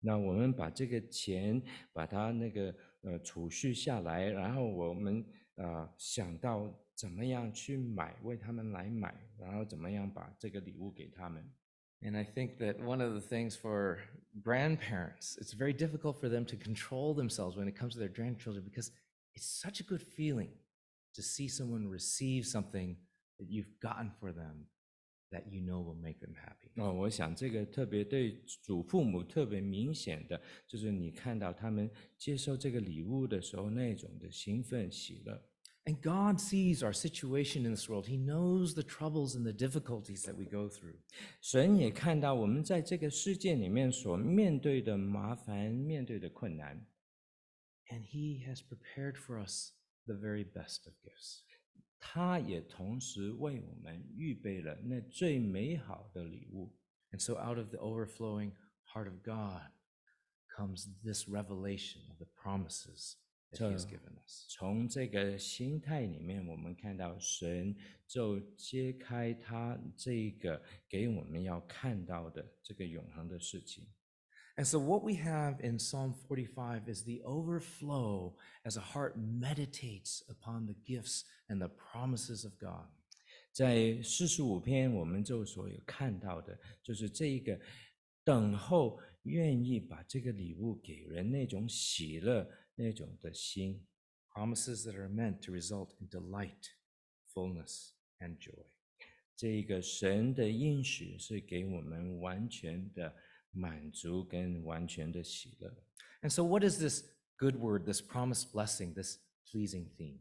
[0.00, 5.25] 那我们把这个钱把它那个呃储蓄下来，然后我们
[5.55, 11.43] 呃想到怎么样去买，为他们来买，然后怎么样把这个礼物给他们。
[12.01, 13.97] And I think that one of the things for
[14.43, 18.63] grandparents, it's very difficult for them to control themselves when it comes to their grandchildren
[18.63, 18.91] because
[19.33, 20.49] it's such a good feeling
[21.15, 22.97] to see someone receive something
[23.39, 24.67] that you've gotten for them
[25.31, 26.69] that you know will make them happy.
[26.75, 35.41] 哦，我想这个特别对祖父母特别明显的，就是你看到他们接受这个礼物的时候那种的兴奋喜乐。
[35.85, 38.07] And God sees our situation in this world.
[38.07, 40.97] He knows the troubles and the difficulties that we go through.
[41.41, 46.85] 神也看到我们在这个世界里面所面对的麻烦、面对的困难，
[47.89, 49.71] And He has prepared for us
[50.05, 51.43] the very best of gifts.
[52.04, 56.74] 他也同时为我们预备了那最美好的礼物。
[57.12, 58.52] And so, out of the overflowing
[58.92, 59.70] heart of God
[60.48, 63.14] comes this revelation of the promises
[63.52, 64.48] that He has given us.
[64.48, 67.76] 从这个心态里面，我们看到神
[68.08, 73.86] 就揭开他这个给我们要看到的这个永恒的事情。
[74.55, 80.65] And so, what we have in Psalm 45 is the overflow as a heart meditates upon
[80.65, 82.87] the gifts and the promises of God.
[83.51, 87.59] 在四十五篇，我们就所有看到的，就是这一个
[88.23, 93.85] 等候，愿意把这个礼物给人那种喜乐那种的心。
[94.33, 96.69] Promises that are meant to result in delight,
[97.33, 98.65] fullness, and joy.
[99.35, 103.15] 这一个神的应许是给我们完全的
[103.51, 105.73] 满足跟完全的喜乐。
[106.21, 107.03] And so, what is this
[107.37, 110.19] good word, this promised blessing, this pleasing theme?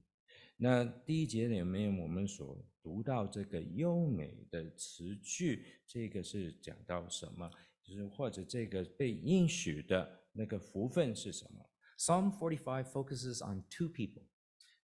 [0.59, 7.50] 那第一节里面我们所读到这个优美的词句，这个是讲到什么？
[7.82, 11.64] 就是或者这个被应许的那个福分是什么？
[11.98, 14.24] Psalm 45 focuses on two people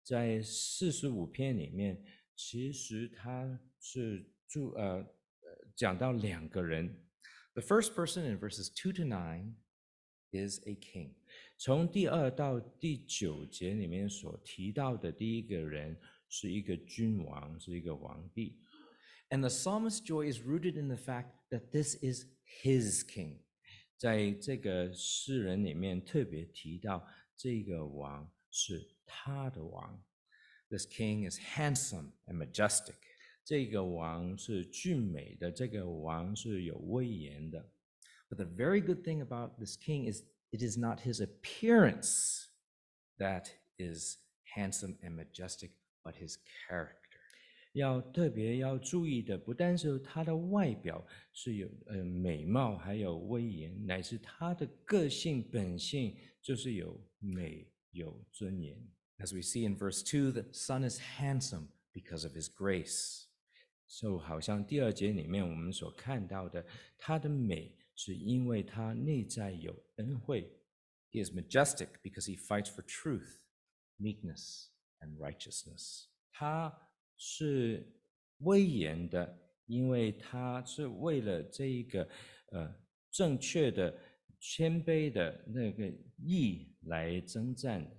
[0.03, 2.03] 在四十五篇里面，
[2.35, 5.07] 其实它是注呃呃
[5.77, 6.99] 讲到两个人，
[7.55, 9.55] The first person in verses 2 to 9
[10.33, 11.15] is a king.
[11.57, 15.99] 从第二到第九节里面所提到的第一个人
[16.29, 18.61] 是一个君王，是一个皇帝。
[19.31, 22.27] And the psalmist's joy is rooted in the fact that this is
[22.63, 23.39] his king.
[23.97, 27.07] 在这个诗人里面特别提到，
[27.37, 30.03] 这个王是他的王，
[30.71, 32.95] This king is handsome and majestic.
[33.45, 37.71] 这个王是俊美的，这个王是有威严的。
[38.29, 42.49] But the very good thing about this king is it is not his appearance
[43.19, 43.47] that
[43.79, 44.19] is
[44.55, 45.71] handsome and majestic,
[46.03, 46.37] but his
[46.69, 46.95] character.
[47.73, 58.77] 要特别要注意的，不单是他的外表是有呃美貌，还有威严，乃是他的个性本性就是有美有尊严。
[59.19, 63.22] As we see in verse 2, the son is handsome because of his grace.
[63.93, 66.65] 就好像第二节里面我们所看到的，
[66.99, 70.51] 他的美是因为他内在有恩惠，
[71.11, 73.39] He is majestic because he fights for truth,
[73.99, 74.67] meekness,
[75.01, 76.09] and righteousness.
[76.33, 76.73] 他
[77.17, 77.99] 是
[78.41, 82.09] 威严的，因为他是为了这一个
[82.53, 82.75] 呃
[83.11, 83.99] 正确的、
[84.39, 87.97] 谦卑的那个义来征战的。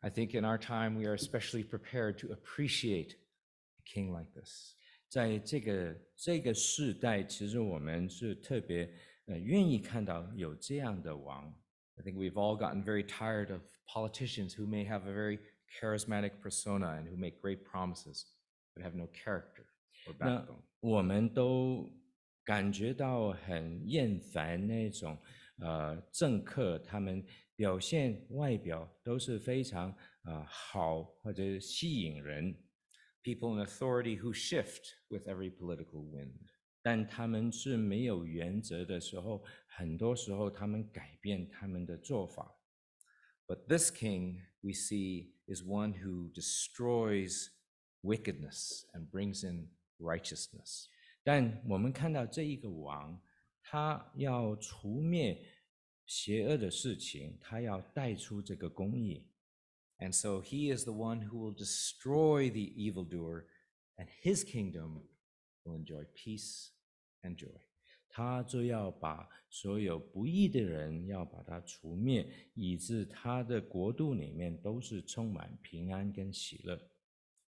[0.00, 4.74] I think in our time we are especially prepared to appreciate a king like this.
[5.13, 8.91] 在这个这个世代，其实我们是特别
[9.27, 11.53] 呃愿意看到有这样的王。
[11.97, 15.37] I think we've all gotten very tired of politicians who may have a very
[15.79, 18.23] charismatic persona and who make great promises
[18.73, 19.65] but have no character
[20.07, 20.63] or 那 backbone.
[20.79, 21.93] 我们都
[22.43, 25.15] 感觉到很厌烦那种
[25.59, 27.23] 呃政客，他们
[27.55, 29.91] 表现外表都是非常
[30.23, 32.55] 啊、呃好或者吸引人，
[33.22, 36.38] People in authority who shift with every political wind.
[36.80, 42.56] 但他们是没有原则的时候，很多时候他们改变他们的做法。
[43.46, 47.48] But this king we see is one who destroys
[48.02, 50.86] wickedness and brings in righteousness.
[51.22, 53.20] 但我们看到这一个王，
[53.62, 55.44] 他要除灭
[56.06, 59.26] 邪恶的事情，他要带出这个公义。
[60.00, 63.46] And so he is the one who will destroy the evildoer,
[63.98, 65.02] and his kingdom
[65.64, 66.70] will enjoy peace
[67.24, 67.60] and joy.
[68.10, 76.90] 他就要把所有不义的人要把他除灭，以致他的国度里面都是充满平安跟喜乐。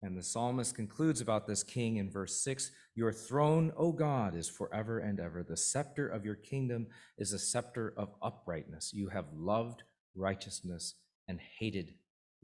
[0.03, 4.49] And the psalmist concludes about this king in verse 6 Your throne, O God, is
[4.49, 5.45] forever and ever.
[5.45, 8.93] The scepter of your kingdom is a scepter of uprightness.
[8.93, 9.83] You have loved
[10.15, 10.95] righteousness
[11.29, 11.95] and hated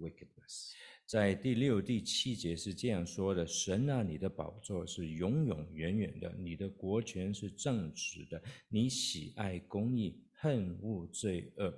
[0.01, 0.72] wickedness.
[1.07, 11.72] 在第六、第七节是这样说的：神啊，你的宝座是永永远远的，你的国权是正直的，你喜爱公义，恨恶罪恶。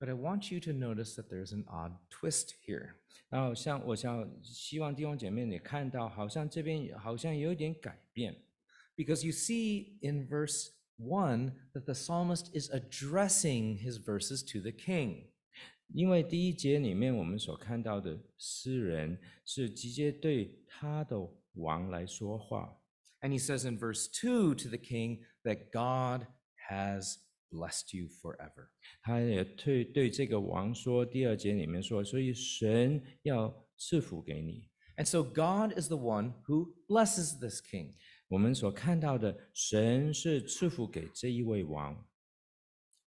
[0.00, 2.94] But I want you to notice that there's an odd twist here.
[3.28, 8.34] 然后像我想希望弟兄姐妹你看到，好像这边好像有一点改变。
[8.96, 14.72] Because you see in verse 1 that the psalmist is addressing his verses to the
[14.72, 15.28] king.
[15.94, 21.16] 因为第一节里面我们所看到的诗人是直接对他的
[21.54, 22.80] 王来说话，
[23.20, 26.26] And he says in verse 2 to the king that God
[26.68, 27.16] has
[27.50, 28.70] blessed you forever.
[29.02, 34.68] 他也对对这个王说，第二节里面说，所以神要赐福给你。
[34.96, 37.94] And so God is the one who blesses this king.
[38.28, 42.08] 我们所看到的神是赐福给这一位王，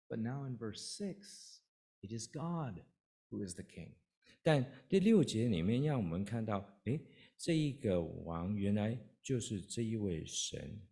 [0.09, 1.17] But now in verse 6,
[2.03, 2.83] it is God
[3.31, 3.93] who is the king.
[4.43, 7.01] 但第六节里面让我们看到，诶，
[7.39, 10.83] 这一个王原来就是这一位神。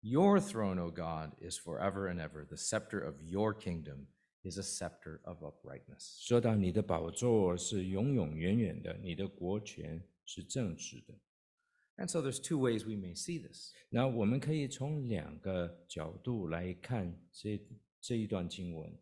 [0.00, 2.46] Your throne, O God, is forever and ever.
[2.46, 4.06] The scepter of your kingdom
[4.42, 6.24] is a scepter of uprightness.
[6.26, 11.14] 说到你的宝座是永永远远的，你的国权是正直的。
[11.96, 13.72] And so there's two ways we may see this.
[13.88, 17.60] 那我们可以从两个角度来看这
[18.00, 18.96] 这一段经文。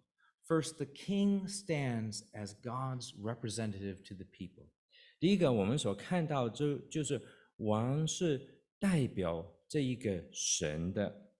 [0.48, 4.68] First, the king stands as God's representative to the people.
[5.18, 7.20] 第一个，我们所看到就就是
[7.56, 11.30] 王是代表这一个神的，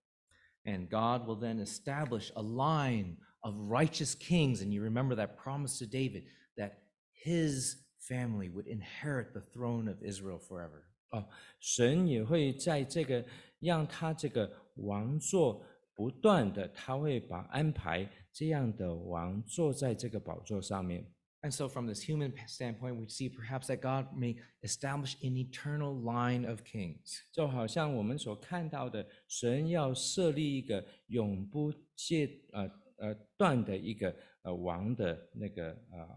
[0.65, 4.62] And God will then establish a line of righteous kings.
[4.62, 6.25] And you remember that promise to David
[6.57, 6.79] that
[7.12, 10.85] his family would inherit the throne of Israel forever.
[11.11, 11.29] 哦，
[11.61, 13.23] 神也会在这个
[13.61, 15.62] 让他这个王座
[15.99, 21.07] 不断的，他会把安排这样的王坐在这个宝座上面。
[21.43, 25.37] And so, from this human p- standpoint, we see perhaps that God may establish an
[25.37, 27.21] eternal line of kings.
[27.33, 36.09] 就好像我们所看到的，神要设立一个永不戒呃呃断的一个呃王的那个呃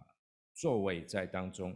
[0.54, 1.76] 座位在当中。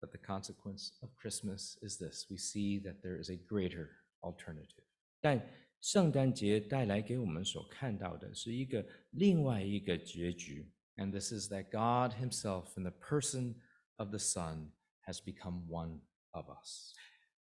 [0.00, 3.88] But the consequence of Christmas is this we see that there is a greater
[4.20, 4.84] alternative.
[5.20, 5.44] 但
[5.80, 13.56] 圣诞节带来给我们所看到的是一个另外一个结局， And this is that God Himself, in the person
[13.96, 14.70] of the Son,
[15.06, 16.00] has become one
[16.30, 16.94] of us.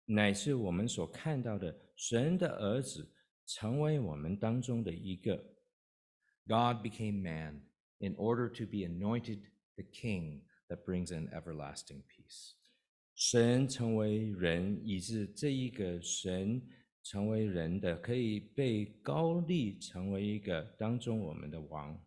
[0.06, 3.12] 乃是我们所看到的神的儿子
[3.46, 5.38] 成为我们当中的一个。
[6.48, 7.62] God became man
[8.00, 9.42] in order to be anointed
[9.76, 12.54] the King that brings in everlasting peace.
[13.16, 16.62] 神成为人，以致这一个神
[17.04, 22.00] 成为人的，可以被高立成为一个当中我们的王，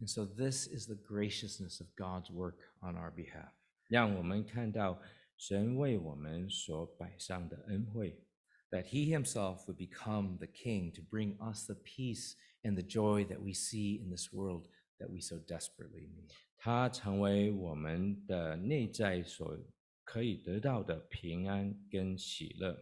[0.00, 3.50] And so, this is the graciousness of God's work on our behalf.
[3.88, 5.00] 让我们看到
[5.36, 8.24] 神为我们所摆上的恩惠。
[8.70, 13.24] that he himself would become the king to bring us the peace and the joy
[13.24, 14.66] that we see in this world
[14.98, 16.30] that we so desperately need.
[16.58, 19.58] 他成为我们的内在所
[20.04, 22.76] 可以得到的平安跟喜乐。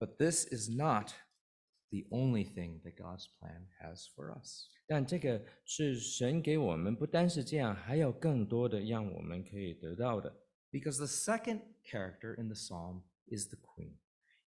[0.00, 1.12] But this is not
[1.90, 4.68] the only thing that God's plan has for us.
[4.86, 10.34] 但这个是神给我们，不单是这样，还有更多的让我们可以得到的。
[10.70, 13.94] Because the second character in the psalm is the queen.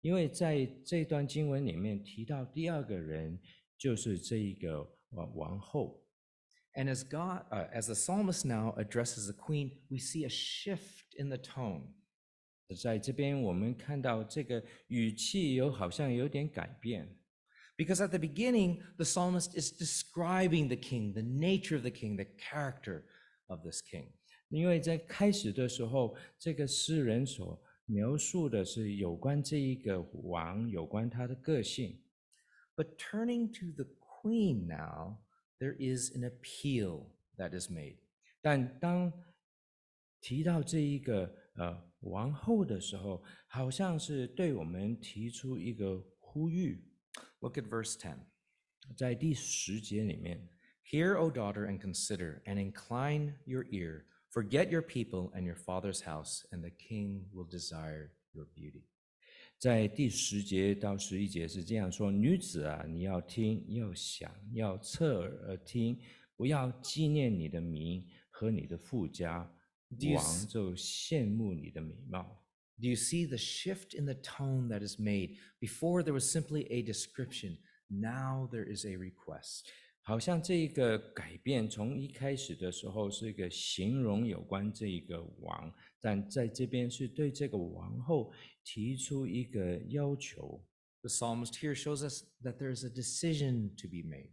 [0.01, 3.39] 因为在这段经文里面提到第二个人
[3.78, 4.80] 就是这一个
[5.12, 6.03] 呃王后，
[6.74, 11.16] And as God, uh, as the psalmist now addresses the queen, we see a shift
[11.18, 11.93] in the tone.
[12.82, 17.08] 在这边我们看到这个语气有好像有点改变。
[17.78, 22.16] Because at the beginning, the psalmist is describing the king, the nature of the king,
[22.16, 23.03] the character
[23.47, 24.08] of this king.
[24.49, 32.01] 因为在开始的时候，这个诗人所描述的是有关这一个王，有关他的个性。
[32.76, 35.18] But turning to the queen now,
[35.60, 37.97] there is an appeal that is made.
[38.41, 39.12] 但当
[40.22, 46.82] 提到这一个呃 王后的时候，好像是对我们提出一个呼吁
[47.40, 48.16] ，Look at verse ten，
[48.96, 50.48] 在第十节里面
[50.86, 54.05] ，Hear, O daughter, and consider, and incline your ear.
[54.32, 58.84] Forget your people and your father's house, and the king will desire your beauty.
[59.59, 65.98] 在第十节到十一节是这样说：女子啊，你要听，要想，要侧耳而听，
[66.34, 69.53] 不要纪念你的名和你的富家，
[69.89, 72.43] Do you 王 s- 就羡慕你的美貌。
[72.78, 75.38] Do you see the shift in the tone that is made?
[75.60, 79.68] Before there was simply a description, now there is a request.
[80.01, 88.32] 好像这个改变从一开始的时候是一个形容有关这一个王，但在这边是对这个王后
[88.64, 90.64] 提出一个要求，
[91.01, 94.30] The psalmist here shows us that there is a decision to be made,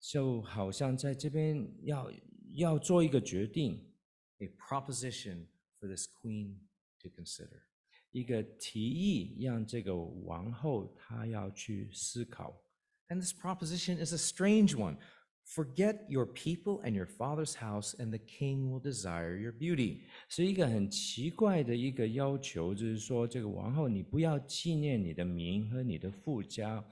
[0.00, 2.10] 就好像在这边要
[2.54, 3.92] 要做一个决定，
[4.40, 5.46] a proposition
[5.80, 6.56] for this queen
[7.00, 7.62] to consider.
[8.10, 12.62] 一个提议，让这个王后她要去思考。
[13.08, 14.98] And this proposition is a strange one.
[15.44, 20.02] Forget your people and your father's house, and the king will desire your beauty.
[20.28, 26.84] 是一个很奇怪的一个要求，就是说，这个王后你不要纪念你的名和你的富家，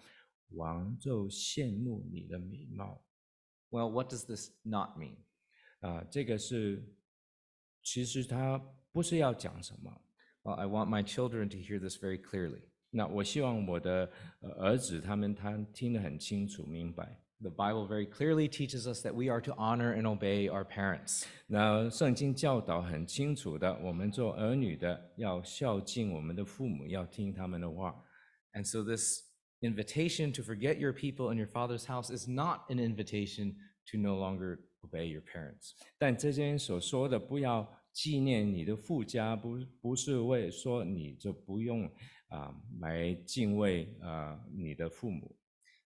[0.50, 3.00] 王就羡慕你的美貌
[3.70, 5.16] Well, what does this not mean?
[5.78, 6.82] 啊、这个是
[7.84, 8.60] 其实他
[8.92, 9.90] 不是要讲什么。
[10.42, 12.62] Well, I want my children to hear this very clearly.
[12.90, 14.10] 那我希望我的
[14.40, 17.20] 呃儿子他们他听得很清楚明白。
[17.42, 21.24] The Bible very clearly teaches us that we are to honor and obey our parents.
[21.46, 27.94] 那圣经教导很清楚的，我们做儿女的要孝敬我们的父母，要听他们的话。
[28.52, 29.22] And so, this
[29.62, 33.54] invitation to forget your people and your father's house is not an invitation
[33.90, 35.72] to no longer obey your parents.
[35.98, 41.90] 但这边所说的不要纪念你的富家，不不是为说你就不用
[42.28, 45.36] 啊、来敬畏啊、你的父母。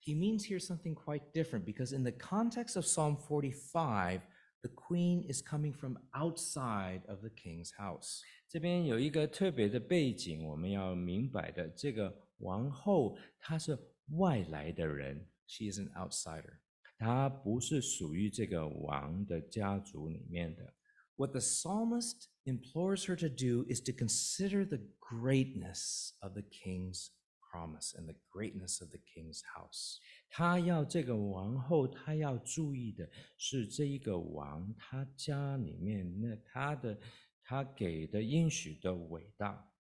[0.03, 4.21] He means here something quite different because, in the context of Psalm 45,
[4.61, 8.21] the queen is coming from outside of the king's house.
[8.47, 13.79] 这边有一个特别的背景，我们要明白的，这个王后她是
[14.19, 16.59] 外来的人， She is an outsider.
[16.99, 20.75] 她不是属于这个王的家族里面的。
[21.17, 27.11] What the psalmist implores her to do is to consider the greatness of the king's
[27.41, 29.99] promise and the greatness of the king's house.
[30.29, 36.99] 他要这个王后，她要注意的是这一个王，他家里面那他的
[37.45, 39.71] 他给的应许的伟大，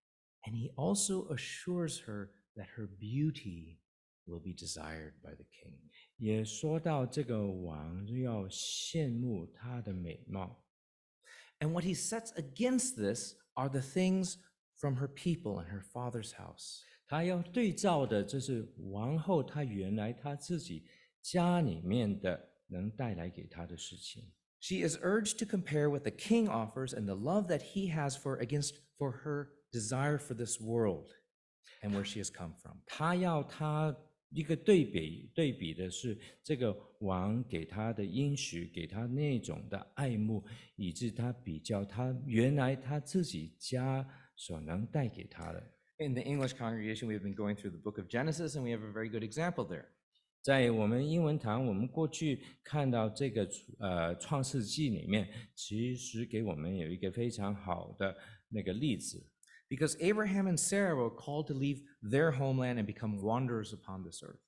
[0.42, 3.78] And he also assures her that her beauty
[4.24, 5.80] will be desired by the king.
[6.18, 10.64] 也说到这个王要羡慕她的美貌。
[11.60, 14.36] And what he sets against this are the things
[14.76, 16.80] from her people and her father's house.
[17.06, 20.86] 他要对照的，这是王后她原来她自己
[21.22, 24.32] 家里面的能带来给她的事情。
[24.60, 28.16] She is urged to compare what the king offers and the love that he has
[28.16, 31.10] for against for her desire for this world
[31.82, 32.80] and where she has come from.
[32.86, 33.94] 他要他
[34.29, 40.43] 一个对比，对比的是这个王给他的应许，给他那种的爱慕，
[40.75, 45.63] 以致他比较他原来他自己家所能带给他的。
[45.97, 48.91] In the English congregation, we've been going through the book of Genesis, and we have a
[48.91, 49.85] very good example there.
[50.41, 53.49] 在我们英文堂，我们过去看到这个
[53.79, 58.15] 呃《创世纪》里面，其实给我们有一个非常好的
[58.47, 59.21] 那个例子。
[59.68, 64.40] Because Abraham and Sarah were called to leave their homeland and become wanderers upon this earth.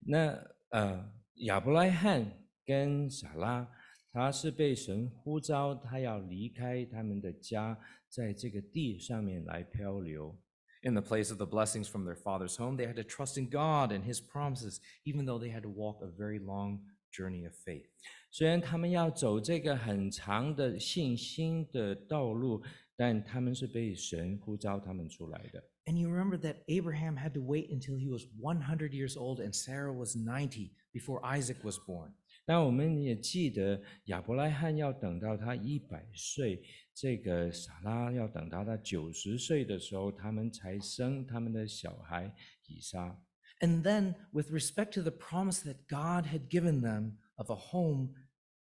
[0.00, 0.36] 那
[0.70, 1.12] 呃，
[1.46, 3.68] 亚伯拉罕跟撒拉，
[4.10, 10.38] 他是被神呼召，他要离开他们的家，在这个地上面来漂流。
[10.82, 13.48] In the place of the blessings from their father's home, they had to trust in
[13.48, 17.54] God and his promises, even though they had to walk a very long journey of
[17.64, 17.86] faith.
[18.30, 22.62] 虽然他们要走这个很长的信心的道路，
[22.98, 25.62] 但他们是被神呼召他们出来的。
[25.86, 29.54] And you remember that Abraham had to wait until he was 100 years old and
[29.54, 32.12] Sarah was 90 before Isaac was born.
[32.46, 36.62] 但我们也记得亚伯拉罕要等到他一百岁，
[36.94, 42.34] 这个撒拉要等到他九十岁的时候，他们才生他们的小孩
[42.66, 43.18] 以撒。
[43.60, 48.14] And then, with respect to the promise that God had given them of a home,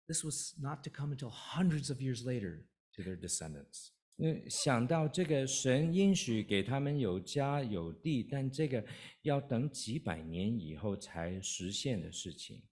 [0.07, 2.65] this was not to come until hundreds of years later
[2.95, 3.91] to their descendants.
[4.21, 8.83] 嗯，想到这个神应许给他们有家有地，但这个
[9.21, 12.63] 要等几百年以后才实现的事情。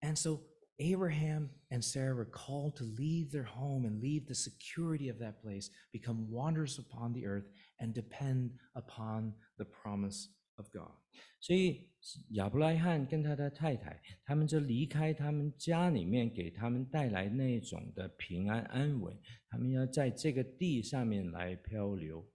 [0.00, 0.44] And so
[0.78, 5.42] Abraham and Sarah were called to leave their home and leave the security of that
[5.42, 7.46] place, become wanderers upon the earth,
[7.78, 10.92] and depend upon the promise of God.
[11.40, 11.88] 所以
[12.30, 19.16] 亚伯拉罕跟他的太太，他们就离开他们家里面，给他们带来那种的平安安稳。
[19.48, 22.28] 他们要在这个地上面来漂流。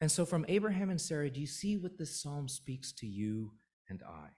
[0.00, 3.52] And so, from Abraham and Sarah, do you see what this psalm speaks to you
[3.88, 4.32] and I?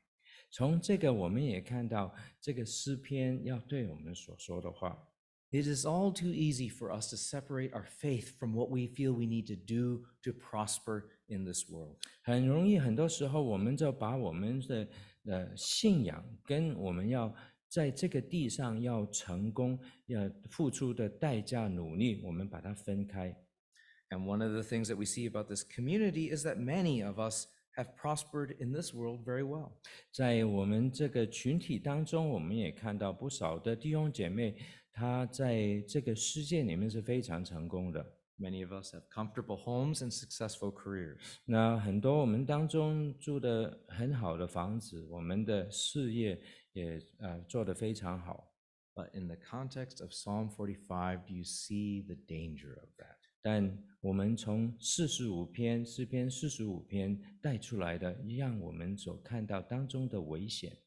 [0.51, 5.09] 从这个，我们也看到这个诗篇要对我们所说的话。
[5.51, 9.13] It is all too easy for us to separate our faith from what we feel
[9.13, 11.97] we need to do to prosper in this world.
[12.23, 14.89] 很容易，很多时候我们就把我们的
[15.27, 17.35] 呃信仰跟我们要
[17.69, 23.37] 在这个地上要成功要付出的代价努力，我们把它分开。
[24.11, 27.19] And one of the things that we see about this community is that many of
[27.19, 29.73] us have prospered in this world very well.
[30.13, 34.55] 在我们这个群体当中，我们也看到不少的弟兄姐妹，
[34.93, 38.15] 他在这个世界里面是非常成功的。
[38.39, 41.21] Many of us have comfortable homes and successful careers.
[41.45, 48.53] 那很多我们当中住的很好的房子，我们的事业也呃做得非常好。
[48.95, 53.19] But in the context of Psalm 45, do you see the danger of that?
[53.41, 60.79] 但我们从四十五篇诗篇四十五篇带出来的，让我们所看到当中的危险。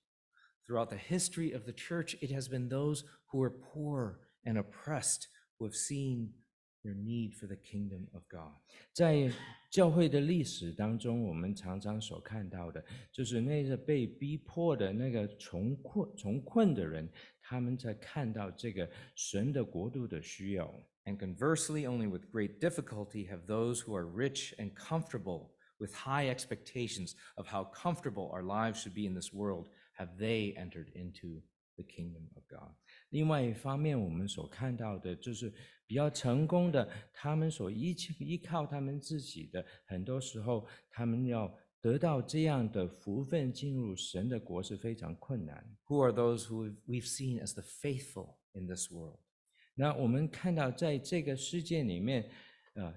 [0.65, 5.27] Throughout the history of the church, it has been those who are poor and oppressed
[5.57, 6.33] who have seen
[6.83, 8.53] their need for the kingdom of God.
[8.93, 9.31] 在
[9.69, 17.09] 教会的历史当中，我们常常所看到的，就是那个被逼迫的那个穷困穷困的人，
[17.41, 20.73] 他们在看到这个神的国度的需要。
[21.05, 26.29] And conversely, only with great difficulty have those who are rich and comfortable with high
[26.29, 31.41] expectations of how comfortable our lives should be in this world, have they entered into
[31.77, 32.73] the kingdom of God.
[33.11, 35.53] 另外一方面，我们所看到的就是
[35.91, 45.63] 比较成功的，他们所依靠依靠他们自己的，很多时候他们要得到这样的福分，进入神的国是非常困难。
[45.88, 49.19] Who are those who we've- we've seen as the faithful in this world?
[49.75, 52.29] 那我们看到在这个世界里面，
[52.73, 52.93] 呃，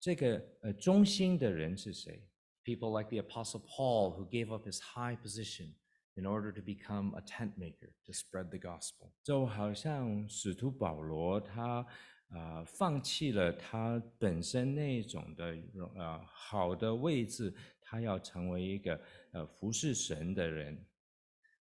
[0.00, 2.26] 这个呃忠心的人是谁？
[2.64, 5.74] People like the Apostle Paul, who gave up his high position
[6.14, 9.12] in order to become a tent maker to spread the gospel.
[9.22, 11.86] 就好像使徒保罗他
[12.29, 15.57] 啊、呃放弃了他本身那种的
[15.95, 18.99] 呃好的位置，他要成为一个
[19.31, 20.85] 呃服侍神的人。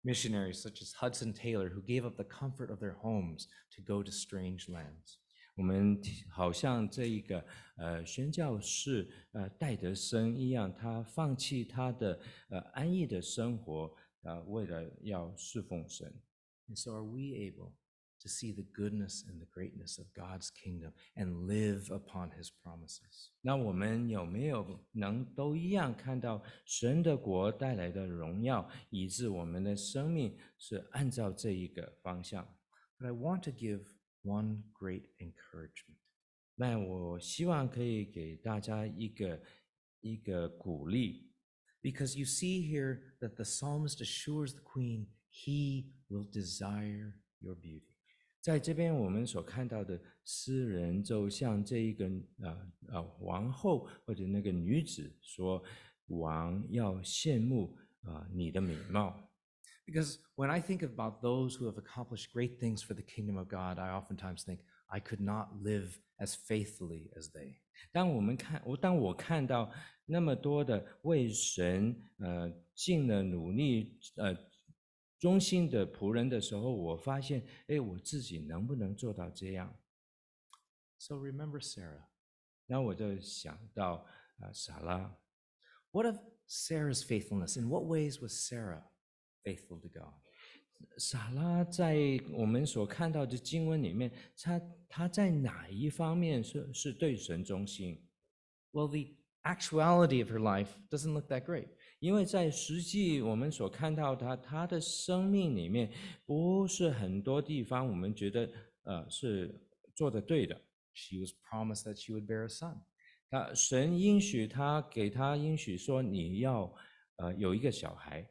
[0.04, 4.02] Missionaries such as Hudson Taylor, who gave up the comfort of their homes to go
[4.02, 5.18] to strange lands.
[5.56, 6.00] 我们
[6.30, 7.44] 好像这一个
[7.78, 13.92] 呃宣教士呃戴德生一样，他放弃他的呃安逸的生活，
[14.22, 16.14] 呃为了要侍奉神。
[16.70, 17.72] And so, are we able
[18.21, 23.31] to see the goodness and the greatness of God's kingdom and live upon his promises?
[23.41, 32.47] 那我们有没有能都一样看到神的国带来的荣耀，以致我们的生命是按照这一个方向？
[32.99, 33.85] But I want to give
[34.23, 35.99] one great encouragement.
[36.55, 39.43] 那我希望可以给大家一个
[40.01, 41.33] 一个鼓励，
[41.83, 47.89] Because you see here that the psalmist assures the queen, he will desire your beauty.
[48.48, 55.62] 在这边我们所看到的诗人，就像这一个呃呃王后或者那个女子说，
[56.06, 59.14] 王要羡慕啊、你的美貌。
[59.86, 63.80] Because when I think about those who have accomplished great things for the kingdom of God,
[63.80, 67.56] I oftentimes think, I could not live as faithfully as they.
[67.92, 69.70] 当我们看我当我看到
[70.06, 74.34] 那么多的为神呃尽了努力呃
[75.20, 79.76] 忠心的仆人的时候，我发现，哎，我自己能不能做到这样
[81.00, 82.06] ？So remember Sarah.
[82.66, 84.06] 那我就想到
[84.40, 85.18] 啊、撒拉
[85.92, 87.60] ，What of Sarah's faithfulness?
[87.60, 88.84] In what ways was Sarah
[89.44, 90.14] faithful to God?
[91.00, 98.08] 撒拉在我们所看到的经文里面，他他在哪一方面是是对神忠心
[98.72, 101.70] ？Well, the actuality of her life doesn't look that great.
[102.00, 105.92] 因为在实际我们所看到他他的生命里面，
[106.26, 108.50] 不是很多地方我们觉得
[108.84, 109.60] 呃是
[109.96, 110.62] 做的对的。
[110.94, 112.78] She was promised that she would bear a son.
[113.30, 116.74] 他神应许他给他应许说你要
[117.18, 118.28] 呃有一个小孩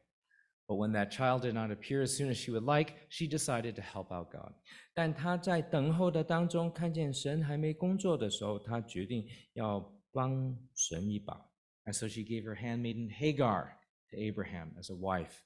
[0.66, 3.74] ，But when that child did not appear as soon as she would like, she decided
[3.74, 4.52] to help out God.
[4.94, 9.80] 但他在等候的当中看见神还没工作的时候，他决定要
[10.12, 11.45] 帮神一把。
[11.85, 13.77] And so she gave her handmaiden Hagar
[14.11, 15.43] to Abraham as a wife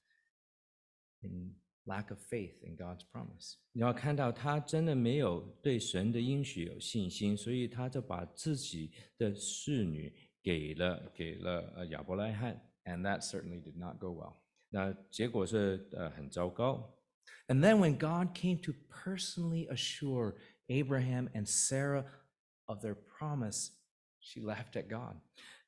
[1.22, 1.52] in
[1.86, 3.58] lack of faith in God's promise.
[3.72, 12.60] 你要看到他真的没有对神的应许有信心，所以他就把自己的侍女给了给了呃亚伯拉罕。
[12.86, 14.36] And that certainly did not go well.
[14.70, 17.00] 那结果是呃很糟糕。
[17.48, 20.36] And then when God came to personally assure
[20.68, 22.06] Abraham and Sarah
[22.66, 23.70] of their promise,
[24.20, 25.16] she laughed at God.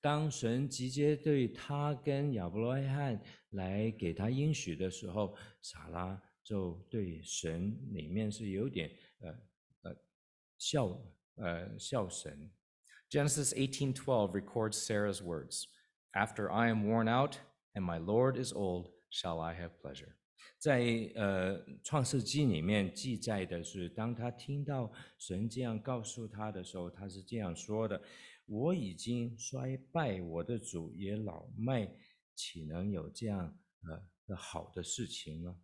[0.03, 3.19] 当神直接对他跟亚伯拉罕
[3.51, 8.91] 来给他应许的时候，撒拉就对神里面是有点
[9.21, 9.31] 呃
[9.83, 9.97] 呃
[10.59, 11.01] 笑
[11.37, 12.51] 呃笑神。
[13.09, 15.67] Genesis 18:12 records Sarah's words,
[16.13, 17.37] "After I am worn out
[17.75, 20.15] and my Lord is old, shall I have pleasure?"
[20.59, 28.01] 在呃创世纪里面记载的是，当他听到神这样告诉他的时候，他是这样说的
[28.47, 31.89] ：“我已经衰败，我的主也老迈，
[32.35, 33.47] 岂能有这样
[33.89, 35.57] 呃的好的事情呢？”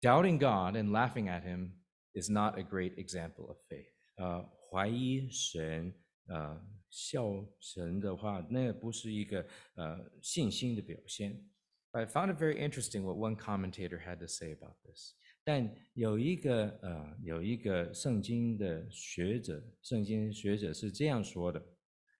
[0.00, 1.72] Doubting God and laughing at him
[2.14, 3.86] is not a great example of faith.
[4.16, 5.94] 呃，怀疑神，
[6.26, 6.60] 呃，
[6.90, 11.48] 笑神的话，那不是一个呃信心的表现。
[11.92, 15.14] I found it very interesting what one commentator had to say about this.
[15.44, 21.62] 但有一个呃，有一个圣经的学者，圣经学者是这样说的：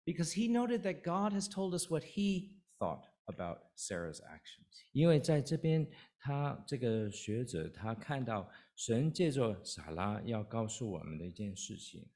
[0.05, 4.85] Because he noted that God has told us what he thought about Sarah's actions.
[4.93, 5.85] 因为在这边，
[6.19, 12.07] 他这个学者他看到神借着撒拉要告诉我们的一件事情。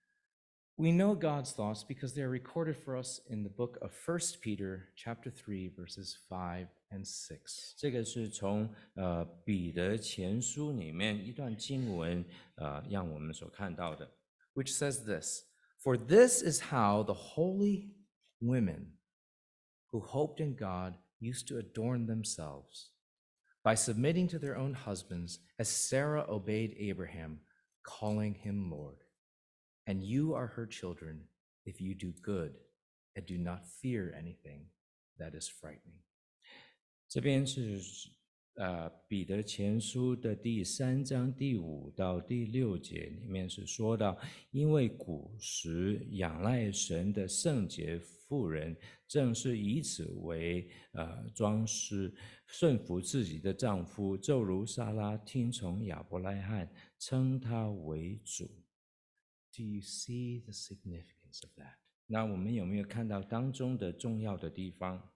[0.77, 4.19] We know God's thoughts because they are recorded for us in the book of 1
[4.41, 7.73] Peter chapter 3 verses 5 and 6.
[7.77, 12.23] 这个是从呃彼得前书里面一段经文，
[12.55, 14.09] 呃，让我们所看到的。
[14.55, 15.43] which says this
[15.86, 17.91] For this is how the holy
[18.39, 18.93] women
[19.91, 22.89] who hoped in God used to adorn themselves
[23.63, 27.39] by submitting to their own husbands, as Sarah obeyed Abraham,
[27.84, 28.97] calling him Lord.
[29.86, 31.21] And you are her children
[31.65, 32.55] if you do good
[33.15, 34.65] and do not fear anything
[35.19, 35.99] that is frightening.
[37.07, 37.82] 这边是
[38.57, 44.18] 呃彼得前书的第三章第五到第六节里面是说到，
[44.50, 48.74] 因为古时仰赖神的圣洁妇人，
[49.07, 52.14] 正是以此为呃装饰，
[52.46, 58.46] 顺服自己的丈夫，就如撒拉听从亚伯拉罕，称他为主。
[59.54, 61.76] Do you see the significance of that?
[62.07, 65.12] 那我们有没有看到当中的重要的地方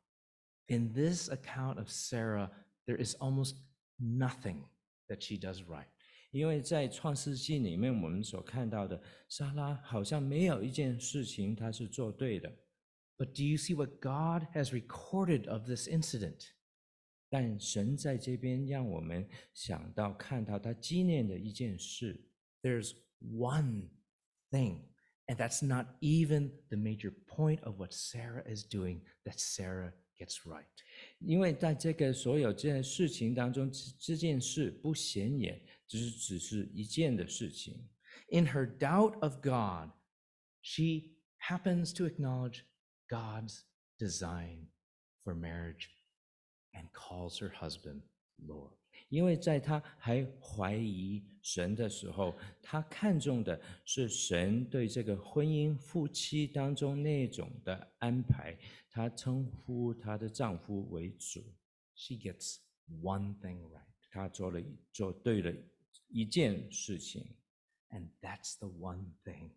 [0.66, 2.50] ？In this account of Sarah,
[2.85, 3.55] there is almost
[3.99, 4.63] nothing
[5.07, 5.87] that she does right.
[6.31, 12.51] 因为在创世纪里面，我们所看到的莎拉好像没有一件事情她是做对的，
[13.17, 16.47] But do you see what God has recorded of this incident?
[17.29, 22.29] 但神在这边让我们想到看到他纪念的一件事，
[22.61, 23.89] There's one
[24.51, 24.89] thing,
[25.27, 30.45] and that's not even the major point of what Sarah is doing that Sarah gets
[30.45, 30.65] right.
[31.20, 37.88] 因为在这个所有这件事情当中，这件事不显眼，只是只是一件的事情。
[38.30, 39.90] In her doubt of God,
[40.62, 42.60] she happens to acknowledge
[43.08, 43.60] God's
[43.98, 44.68] design
[45.22, 45.88] for marriage
[46.72, 48.02] and calls her husband
[48.46, 48.72] Lord.
[49.08, 58.56] 因为在她还怀疑神的时候，她看重的是神对这个婚姻夫妻当中那种的安排，
[58.89, 61.43] 他称呼她的丈夫为主，
[61.95, 62.57] She gets
[63.01, 65.53] one thing right, 他做了一做对了
[66.07, 67.35] 一件事情，
[67.89, 69.51] and that's the one thing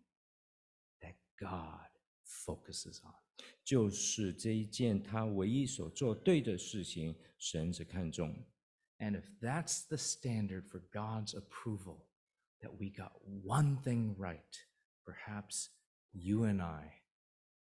[0.99, 1.89] that God
[2.25, 3.13] focuses on.
[3.63, 8.45] 就是这一件他唯一所做对的事情，神是看重。
[8.97, 12.07] And if that's the standard for God's approval,
[12.59, 13.13] that we got
[13.45, 14.43] one thing right,
[15.05, 15.67] perhaps
[16.11, 17.02] you and I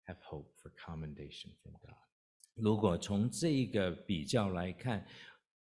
[0.10, 1.96] have hope for commendation from God.
[2.56, 5.06] 如果从这一个比较来看，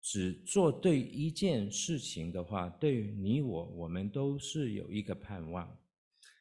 [0.01, 5.77] 只做对一件事情的话，对于你我，我们都是有一个盼望。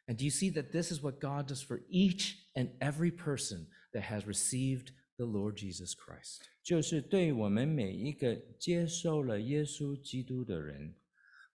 [0.06, 3.66] And do you see that this is what God does for each and every person
[3.92, 6.40] that has received the Lord Jesus Christ?
[6.62, 10.94] 就是对我们每一个接受了耶稣基督的人，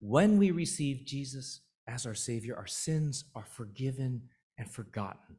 [0.00, 5.38] When we receive Jesus as our Savior, our sins are forgiven and forgotten.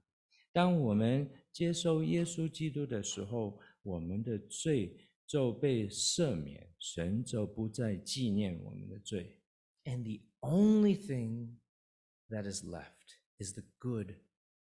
[0.57, 9.39] 当我们接受耶稣基督的时候，我们的罪就被赦免，神就不再纪念我们的罪。
[9.85, 11.57] And the only thing
[12.29, 14.15] that is left is the good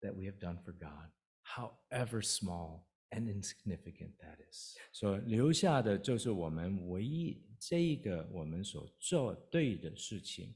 [0.01, 1.11] that we have done for God,
[1.43, 4.75] however small and insignificant that is.
[4.91, 10.55] 所留下的就是我们唯一这一个我们所做对的事情。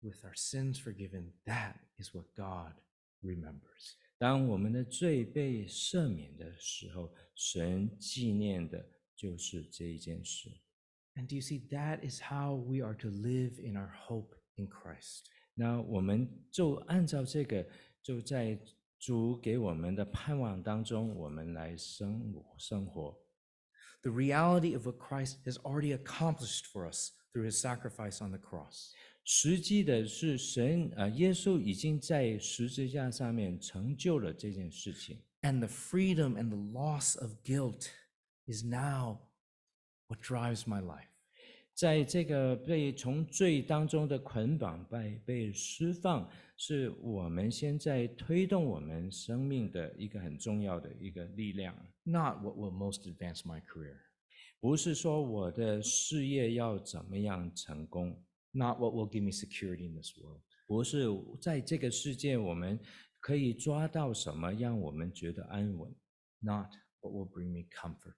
[0.00, 2.74] With our sins forgiven, that is what God
[3.22, 3.96] remembers.
[4.22, 8.84] 当我们的罪被赦免的时候，神纪念的
[9.14, 10.50] 就是这一件事。
[11.14, 14.68] And do you see that is how we are to live in our hope in
[14.68, 15.24] Christ?
[15.54, 17.66] 那我们就按照这个，
[18.02, 18.60] 就在
[18.98, 23.16] 主给我们的盼望当中，我们来生活生活。
[24.02, 28.38] The reality of what Christ has already accomplished for us through his sacrifice on the
[28.38, 28.92] cross.
[29.25, 35.17] 实际的是神，啊，耶稣已经在十字架上面成就了这件事情。
[35.41, 37.87] And the freedom and the loss of guilt
[38.45, 39.19] is now
[40.07, 41.07] what drives my life.
[41.73, 51.75] 在这个被从罪当中的捆绑被被释放，是我们现在推动我们生命的一个很重要的一个力量。
[52.03, 53.97] Not what will most advance my career,
[54.59, 60.40] 不是说我的事业要怎么样成功，not what will give me security in this world.
[60.66, 61.06] 不是
[61.40, 62.78] 在这个世界我们
[63.20, 65.94] 可以抓到什么让我们觉得安稳，
[66.40, 68.16] not what will bring me comfort.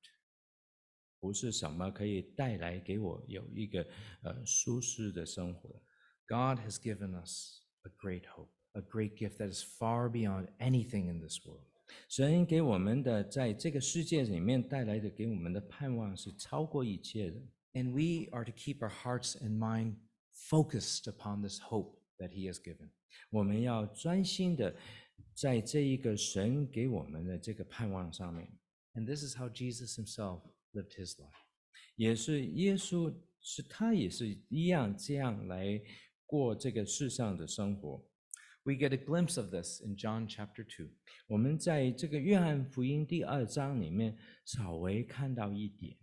[1.21, 3.87] 不是什么可以带来给我有一个
[4.23, 5.83] 呃舒适的生活。
[6.27, 11.13] God has given us a great hope, a great gift that is far beyond anything
[11.13, 11.67] in this world.
[12.09, 17.41] 神给我们的在这个世界里面带来的给我们的盼望是超过一切的。
[17.75, 19.97] And we are to keep our hearts and mind
[20.35, 22.91] focused upon this hope that He has given.
[23.31, 24.75] 我们要专心的
[25.35, 28.51] 在这一个神给我们的这个盼望上面，
[28.95, 31.31] And this is how Jesus Himself lived His life.
[31.97, 35.81] 也是耶稣是他也是一样这样来
[36.27, 38.05] 过这个世上的生活。
[38.63, 40.91] We get a glimpse of this in John chapter 2.
[41.29, 45.97] 我们在这个约翰福音第二章里面稍微看到一点，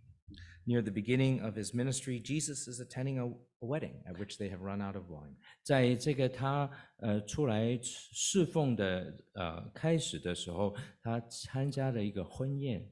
[0.64, 4.50] Near the beginning of His ministry, Jesus is attending a, a wedding at which they
[4.50, 5.36] have run out of wine.
[5.62, 12.90] 在这个他呃出来侍奉的呃开始的时候，他参加了一个婚宴。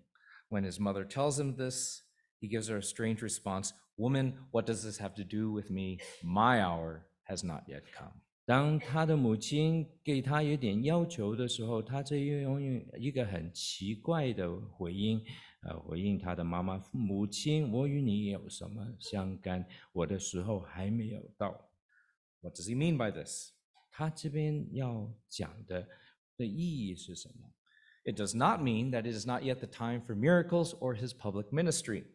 [0.49, 2.03] When his mother tells him this,
[2.41, 5.99] he gives her a strange response Woman, what does this have to do with me?
[6.23, 8.13] My hour has not yet come.
[8.45, 12.63] 当他的母亲给他有点要求的时候，他就用
[12.99, 15.25] 一个很奇怪的回应，
[15.62, 19.64] 呃，回应他的妈妈：“母亲，我与你有什么相干？
[19.92, 21.70] 我的时候还没有到。
[22.42, 23.52] What does he mean by this?
[23.92, 25.88] ”他这边要讲的
[26.38, 27.52] 的意义是什么
[28.04, 31.50] ？It does not mean that it is not yet the time for miracles or his public
[31.52, 32.06] ministry.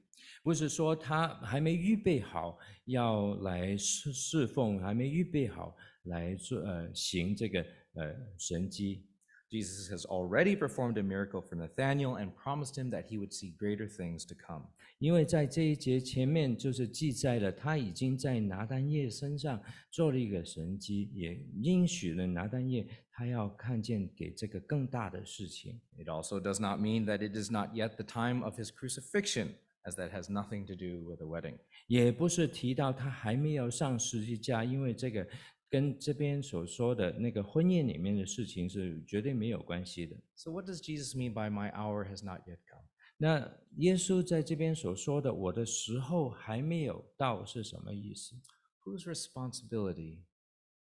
[0.42, 9.06] 不是说他还没预备好要来侍侍奉，还没预备好来做呃行这个呃神迹。
[9.48, 13.86] Jesus has already performed a miracle for Nathanael and promised him that he would see greater
[13.86, 14.64] things to come.
[14.98, 25.80] 因为在这一节前面就是记载了他已经在拿但业身上做了一个神迹，也应许了拿但业他要看见给这个更大的事情。
[25.96, 29.50] It also does not mean that it is not yet the time of his crucifixion,
[29.84, 31.58] as that has nothing to do with the wedding.
[31.86, 35.26] 也不是提到他还没有上十字架，因为这个
[35.68, 40.16] 跟这边所说的那个婚宴里面的事情是绝对没有关系的。
[40.34, 42.84] So, what does Jesus mean by my hour has not yet come?
[43.18, 48.36] 那耶稣在这边所说的“我的时候还没有到”是什么意思
[48.84, 50.20] ？Whose responsibility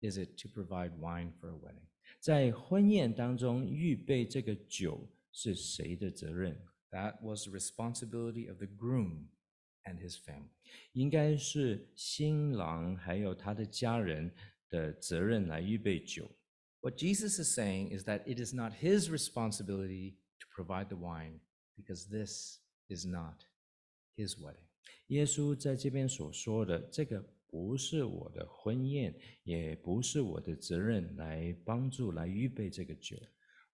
[0.01, 1.88] is it to provide wine for a wedding?
[2.19, 6.59] 在婚宴当中预备这个酒是谁的责任
[6.89, 9.28] ？That was the responsibility of the groom
[9.84, 10.49] and his family.
[10.93, 14.34] 应该是新郎还有他的家人
[14.74, 16.30] 的责任来预备酒。
[16.80, 21.41] What Jesus is saying is that it is not his responsibility to provide the wine
[21.76, 23.45] because this is not
[24.16, 24.64] his wedding.
[25.09, 33.16] 耶稣在这边所说的这个不是我的婚宴，也不是我的责任来帮助来预备这个酒。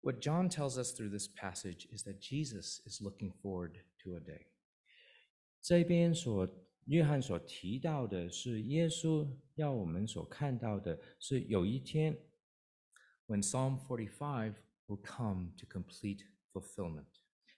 [0.00, 4.20] What John tells us through this passage is that Jesus is looking forward to a
[4.20, 4.46] day.
[5.60, 6.48] 这边所
[6.85, 12.17] 约翰所提到的是，耶稣要我们所看到的是有一天
[13.27, 14.55] when Psalm 45
[14.87, 17.05] will come to complete fulfillment.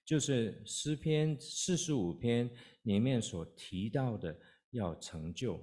[0.05, 2.49] 就是诗篇四十五篇
[2.83, 4.37] 里面所提到的
[4.71, 5.57] 要成就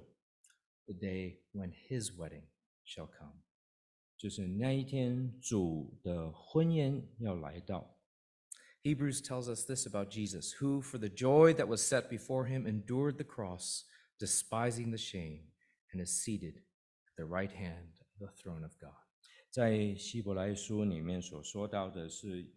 [0.85, 2.45] ，the day when his wedding
[2.85, 3.41] shall come.
[4.17, 7.97] 就是那一天主的婚宴要来到。
[8.82, 13.18] Hebrews tells us this about Jesus, who, for the joy that was set before him, endured
[13.18, 13.84] the cross,
[14.20, 15.40] despising the shame,
[15.92, 18.94] and is seated at the right hand of the throne of God.
[19.50, 22.52] 在希伯来书里面所说到的是，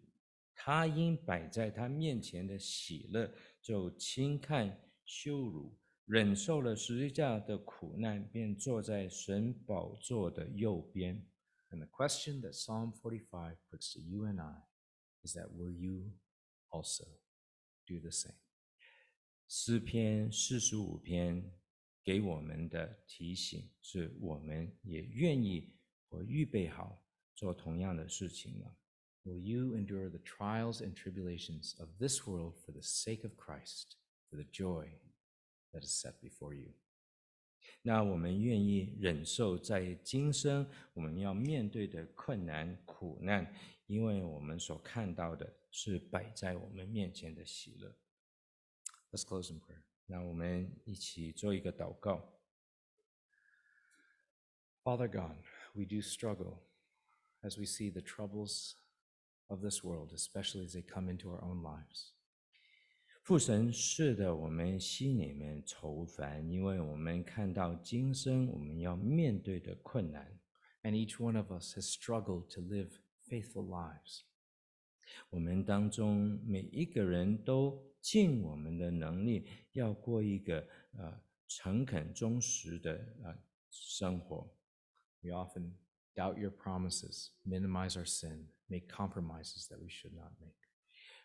[0.54, 3.32] 他因摆在他面前的喜乐，
[3.62, 11.26] 就轻看羞辱，忍受了十字架的苦难，便坐在神宝座的右边。
[11.70, 14.62] And the question that Psalm 45 puts to you and I
[15.24, 16.12] is that will you
[16.70, 17.04] also
[17.86, 18.34] do the same?
[19.48, 21.52] 诗篇四十五篇
[22.04, 25.74] 给我们的提醒是，我们也愿意
[26.08, 28.76] 或预备好做同样的事情了。
[29.24, 33.96] Will you endure the trials and tribulations of this world for the sake of Christ,
[34.30, 34.88] for the joy
[35.72, 36.72] that is set before you?
[37.82, 43.54] 那我们愿意忍受在今生我们要面对的困难苦难，
[43.86, 47.96] 因为我们所看到的是摆在我们面前的喜乐。
[49.10, 49.82] Let's close in prayer.
[50.06, 52.36] 那我们一起做一个祷告。
[54.82, 55.36] Father God,
[55.74, 56.58] we do struggle
[57.42, 58.74] as we see the troubles
[59.48, 62.12] of this world, especially as they come into our own lives.
[63.22, 70.40] 父神是的，我们心里面愁烦，因为我们看到今生我们要面对的困难，
[70.82, 72.92] And each one of us has struggled to live
[73.29, 74.21] faithful lives.
[75.29, 80.67] 我们当中每一个人都尽我们的能力，要过一个
[80.97, 83.37] 呃诚恳忠实的呃
[83.69, 84.49] 生活。
[85.21, 85.73] We often
[86.15, 90.53] doubt your promises, minimize our sin, make compromises that we should not make.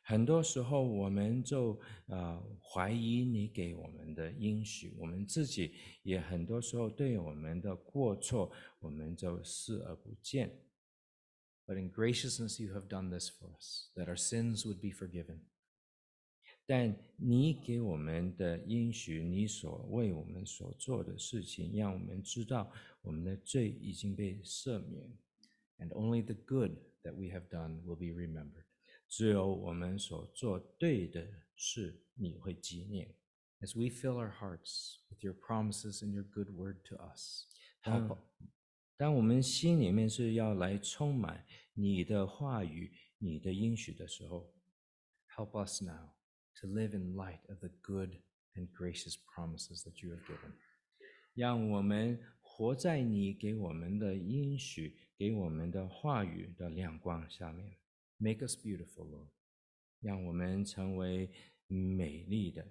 [0.02, 10.64] 很多时候，我们就呃怀疑你给我们的应许，我们自己也很多时候对我们的过错，我们就视而不见。
[11.69, 15.39] But in graciousness, you have done this for us, that our sins would be forgiven.
[16.67, 25.15] 但你给我们的应许，你所为我们所做的事情，让我们知道我们的罪已经被赦免，
[25.77, 26.71] and only the good
[27.03, 28.65] that we have done will be remembered.
[29.07, 33.13] 只有我们所做对的事，你会纪念。
[33.61, 37.45] As we fill our hearts with your promises and your good word to us,
[37.83, 38.17] 当 help,
[38.99, 44.53] 当我们心里面是要来充满你的话语、你的应许的时候，
[45.35, 46.13] help us now
[46.61, 48.21] to live in light of the good
[48.53, 50.53] and gracious promises that you have given.
[51.33, 57.77] 让我们活在你给我们的应许、给我们的话语的亮光下面，
[58.17, 59.27] Make us beautiful, Lord,
[59.99, 61.29] 让我们成为
[61.67, 62.65] 美丽的。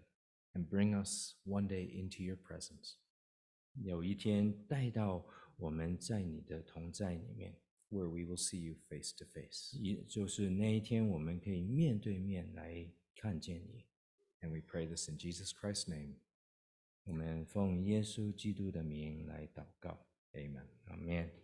[0.54, 2.94] and bring us one day into your presence,
[3.82, 5.26] 有一天带到
[5.59, 7.53] 我们在你的同在里面
[7.89, 9.77] ，where we will see you face to face.
[9.77, 13.85] 也就是那一天，我们可以面对面来看见你。
[14.41, 16.15] And we pray this in Jesus Christ's name.
[17.03, 20.65] 我们奉耶稣基督的名来祷告，Amen.
[20.85, 21.38] 阿门。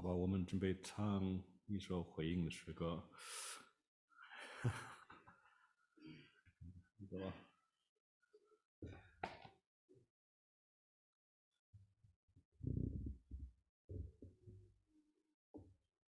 [0.00, 3.06] 好吧，我们准备唱一首回应的诗歌。
[7.06, 7.34] 走吧。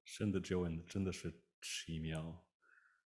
[0.05, 2.47] 神的救恩真的是奇妙，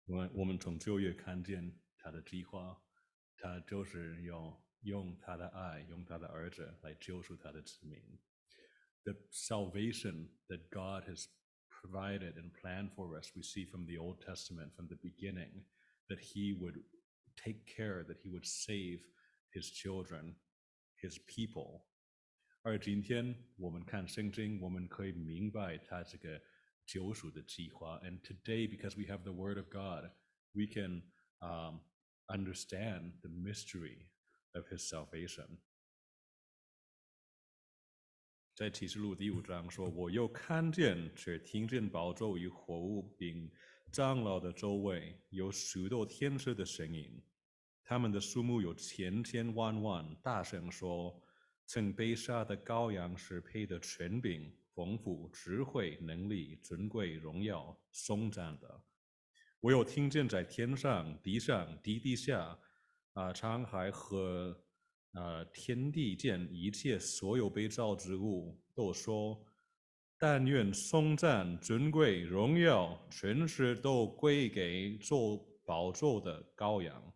[0.04, 2.84] 我们我们从旧约看见他的计划，
[3.38, 8.20] 他就是用用他的爱，用他的儿子来救赎他的子民。
[9.07, 11.29] the salvation that God has
[11.71, 13.33] provided and planned for us.
[13.35, 15.65] We see from the Old Testament, from the beginning,
[16.09, 16.77] that He would
[17.43, 19.01] take care, that He would save
[19.55, 20.35] His children,
[21.03, 21.87] His people.
[22.63, 26.39] 而今天我们看圣经，我们可以明白他这个
[26.85, 27.99] 救赎的计划。
[28.05, 30.11] And today, because we have the Word of God,
[30.53, 31.03] we can
[31.41, 31.81] um,
[32.29, 34.11] understand the mystery
[34.53, 35.59] of His salvation.
[38.56, 43.52] 在启示录第五章说：“我又看见，却听见宝座与火物并
[43.92, 47.22] 长老的周围有许多天使的声音，
[47.84, 51.22] 他们的数目有千千万万，大声说：
[51.66, 58.82] 曾被杀的羔羊是配得权柄、丰富、智慧、能力、尊贵、荣耀、颂赞的。
[59.60, 62.58] 我有听见在天上、地上、地底下，
[63.16, 64.58] 啊，沧海和。”
[65.16, 69.42] 呃，天地间一切所有被造之物都说
[70.20, 77.14] ：“但愿颂赞、尊贵、荣耀、全是都归给做宝座的羔羊，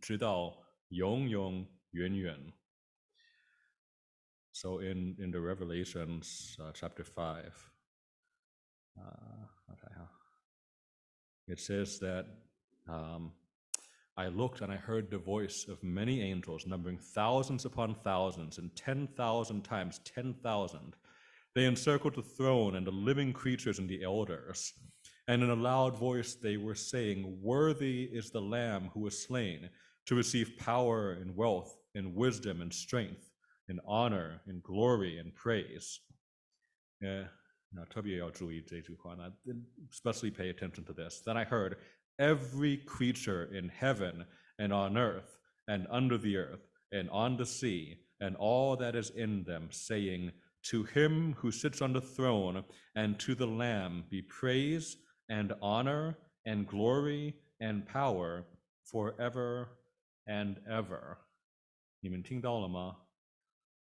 [0.00, 2.52] 直到永永远远。”
[4.52, 7.52] So in in the Revelations uh, chapter five,
[8.96, 10.08] uh, okay,
[11.46, 12.26] it says that.
[12.88, 13.32] Um,
[14.16, 18.74] I looked and I heard the voice of many angels, numbering thousands upon thousands and
[18.74, 20.96] 10,000 times 10,000.
[21.54, 24.72] They encircled the throne and the living creatures and the elders.
[25.28, 29.68] And in a loud voice they were saying, Worthy is the Lamb who was slain
[30.06, 33.30] to receive power and wealth and wisdom and strength
[33.68, 36.00] and honor and glory and praise.
[37.00, 37.24] Yeah,
[37.72, 37.84] now,
[39.90, 41.22] especially pay attention to this.
[41.26, 41.76] Then I heard
[42.19, 44.25] every creature in heaven
[44.59, 45.37] and on earth
[45.67, 50.31] and under the earth and on the sea and all that is in them, saying,
[50.69, 52.63] To him who sits on the throne
[52.95, 54.97] and to the Lamb be praise
[55.29, 58.45] and honor and glory and power
[58.85, 59.69] forever
[60.27, 61.17] and ever.
[62.01, 62.97] 你们听到了吗?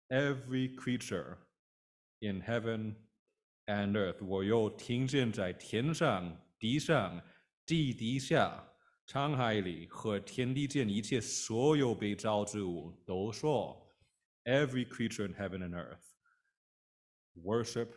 [0.10, 1.38] Every creature
[2.20, 2.96] in heaven
[3.66, 7.22] and earth，我又听见在天上、地上
[7.66, 8.64] 地底下、
[9.08, 13.96] 沧海里和天地间一切所有被造之物都说：“
[14.46, 16.04] Every creature in heaven and earth
[17.36, 17.90] worship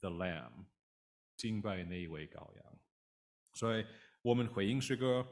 [0.00, 0.66] the Lamb，
[1.36, 2.78] 敬拜那一位羔羊。”
[3.54, 3.84] 所以，
[4.22, 5.26] 我们回应诗歌：“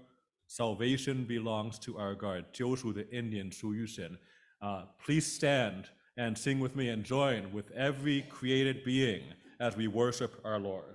[0.49, 4.19] Salvation belongs to our God，救赎的恩典属于神。”
[4.61, 9.23] Uh, please stand and sing with me and join with every created being
[9.59, 10.95] as we worship our Lord.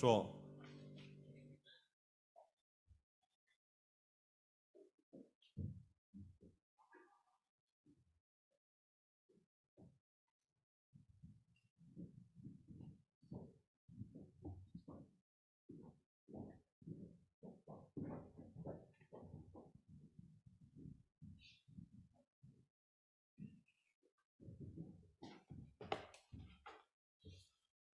[0.00, 0.39] 请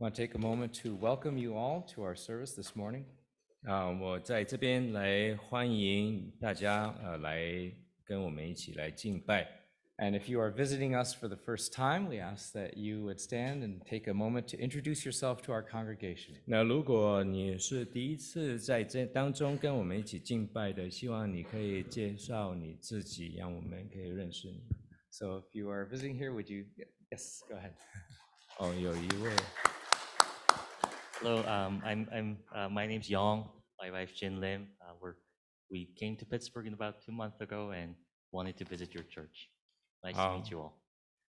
[0.05, 3.03] want to take a moment to welcome you all to our service this morning.
[3.63, 7.71] 啊，我在这边来欢迎大家，呃，来
[8.03, 9.47] 跟我们一起来敬拜。
[9.97, 13.19] And if you are visiting us for the first time, we ask that you would
[13.19, 16.33] stand and take a moment to introduce yourself to our congregation.
[16.45, 24.63] 那如果你是第一次在这当中跟我们一起敬拜的，希望你可以介绍你自己，让我们可以认识你。
[25.11, 26.65] So if you are visiting here, would you,
[27.11, 27.73] yes, go ahead.
[28.57, 29.31] 哦，有一位，
[31.19, 33.47] Hello, um, I'm, I'm, uh, my name's Yong,
[33.79, 34.67] my wife Jin Lim.
[34.81, 35.15] Uh, we're,
[35.69, 37.95] we came to Pittsburgh in about two months ago and
[38.31, 39.49] wanted to visit your church.
[40.03, 40.37] Nice to Oh.
[40.37, 40.73] meet you all.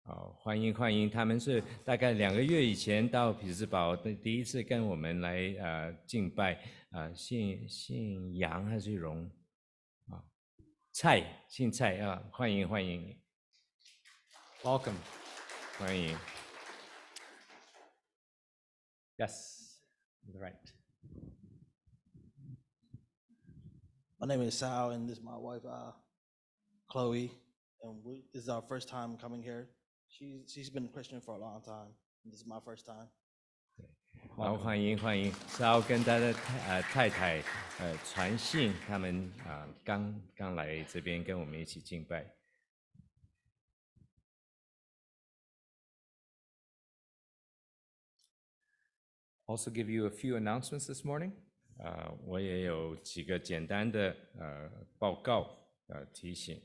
[0.05, 6.59] 哦，欢迎欢迎，他们是大概两个月以前到匹兹堡的第一次跟我们来呃敬拜，
[6.91, 9.31] 呃姓姓杨还是荣
[10.09, 10.25] 啊？
[10.91, 13.21] 蔡姓蔡啊，欢迎欢迎
[14.63, 14.97] Welcome.
[15.79, 16.17] 欢迎。
[19.19, 19.54] Yes, on
[20.33, 20.73] the right.
[24.21, 25.93] My name is Sal, and this is my wife, uh,
[26.91, 27.33] Chloe,
[27.83, 29.69] and we, this is our first time coming here.
[30.09, 33.09] She's she's been a Christian for a long time, and this is my first time.
[34.37, 37.43] 好，欢迎欢迎，是要跟他的太呃太太
[37.79, 42.31] 呃传信，他们啊、刚刚来这边跟我们一起敬拜。
[49.47, 51.33] Also give you a few announcements this morning.
[51.79, 56.61] 啊、我也有几个简单的呃报告呃提醒。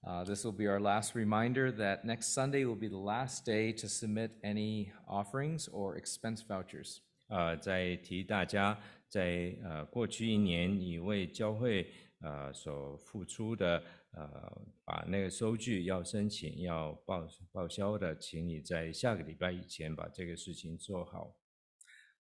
[0.00, 3.72] Uh, This will be our last reminder that next Sunday will be the last day
[3.80, 6.98] to submit any offerings or expense vouchers.
[7.26, 13.82] 呃，在提大家在呃过去一年你为教会呃所付出的
[14.12, 21.36] 呃把那个收据要申请要报报销的，请你在下个礼拜以前把这个事情做好。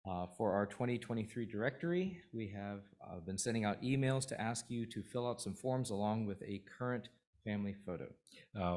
[0.05, 4.85] Uh, For our 2023 directory, we have uh, been sending out emails to ask you
[4.85, 7.09] to fill out some forms along with a current
[7.43, 8.07] family photo.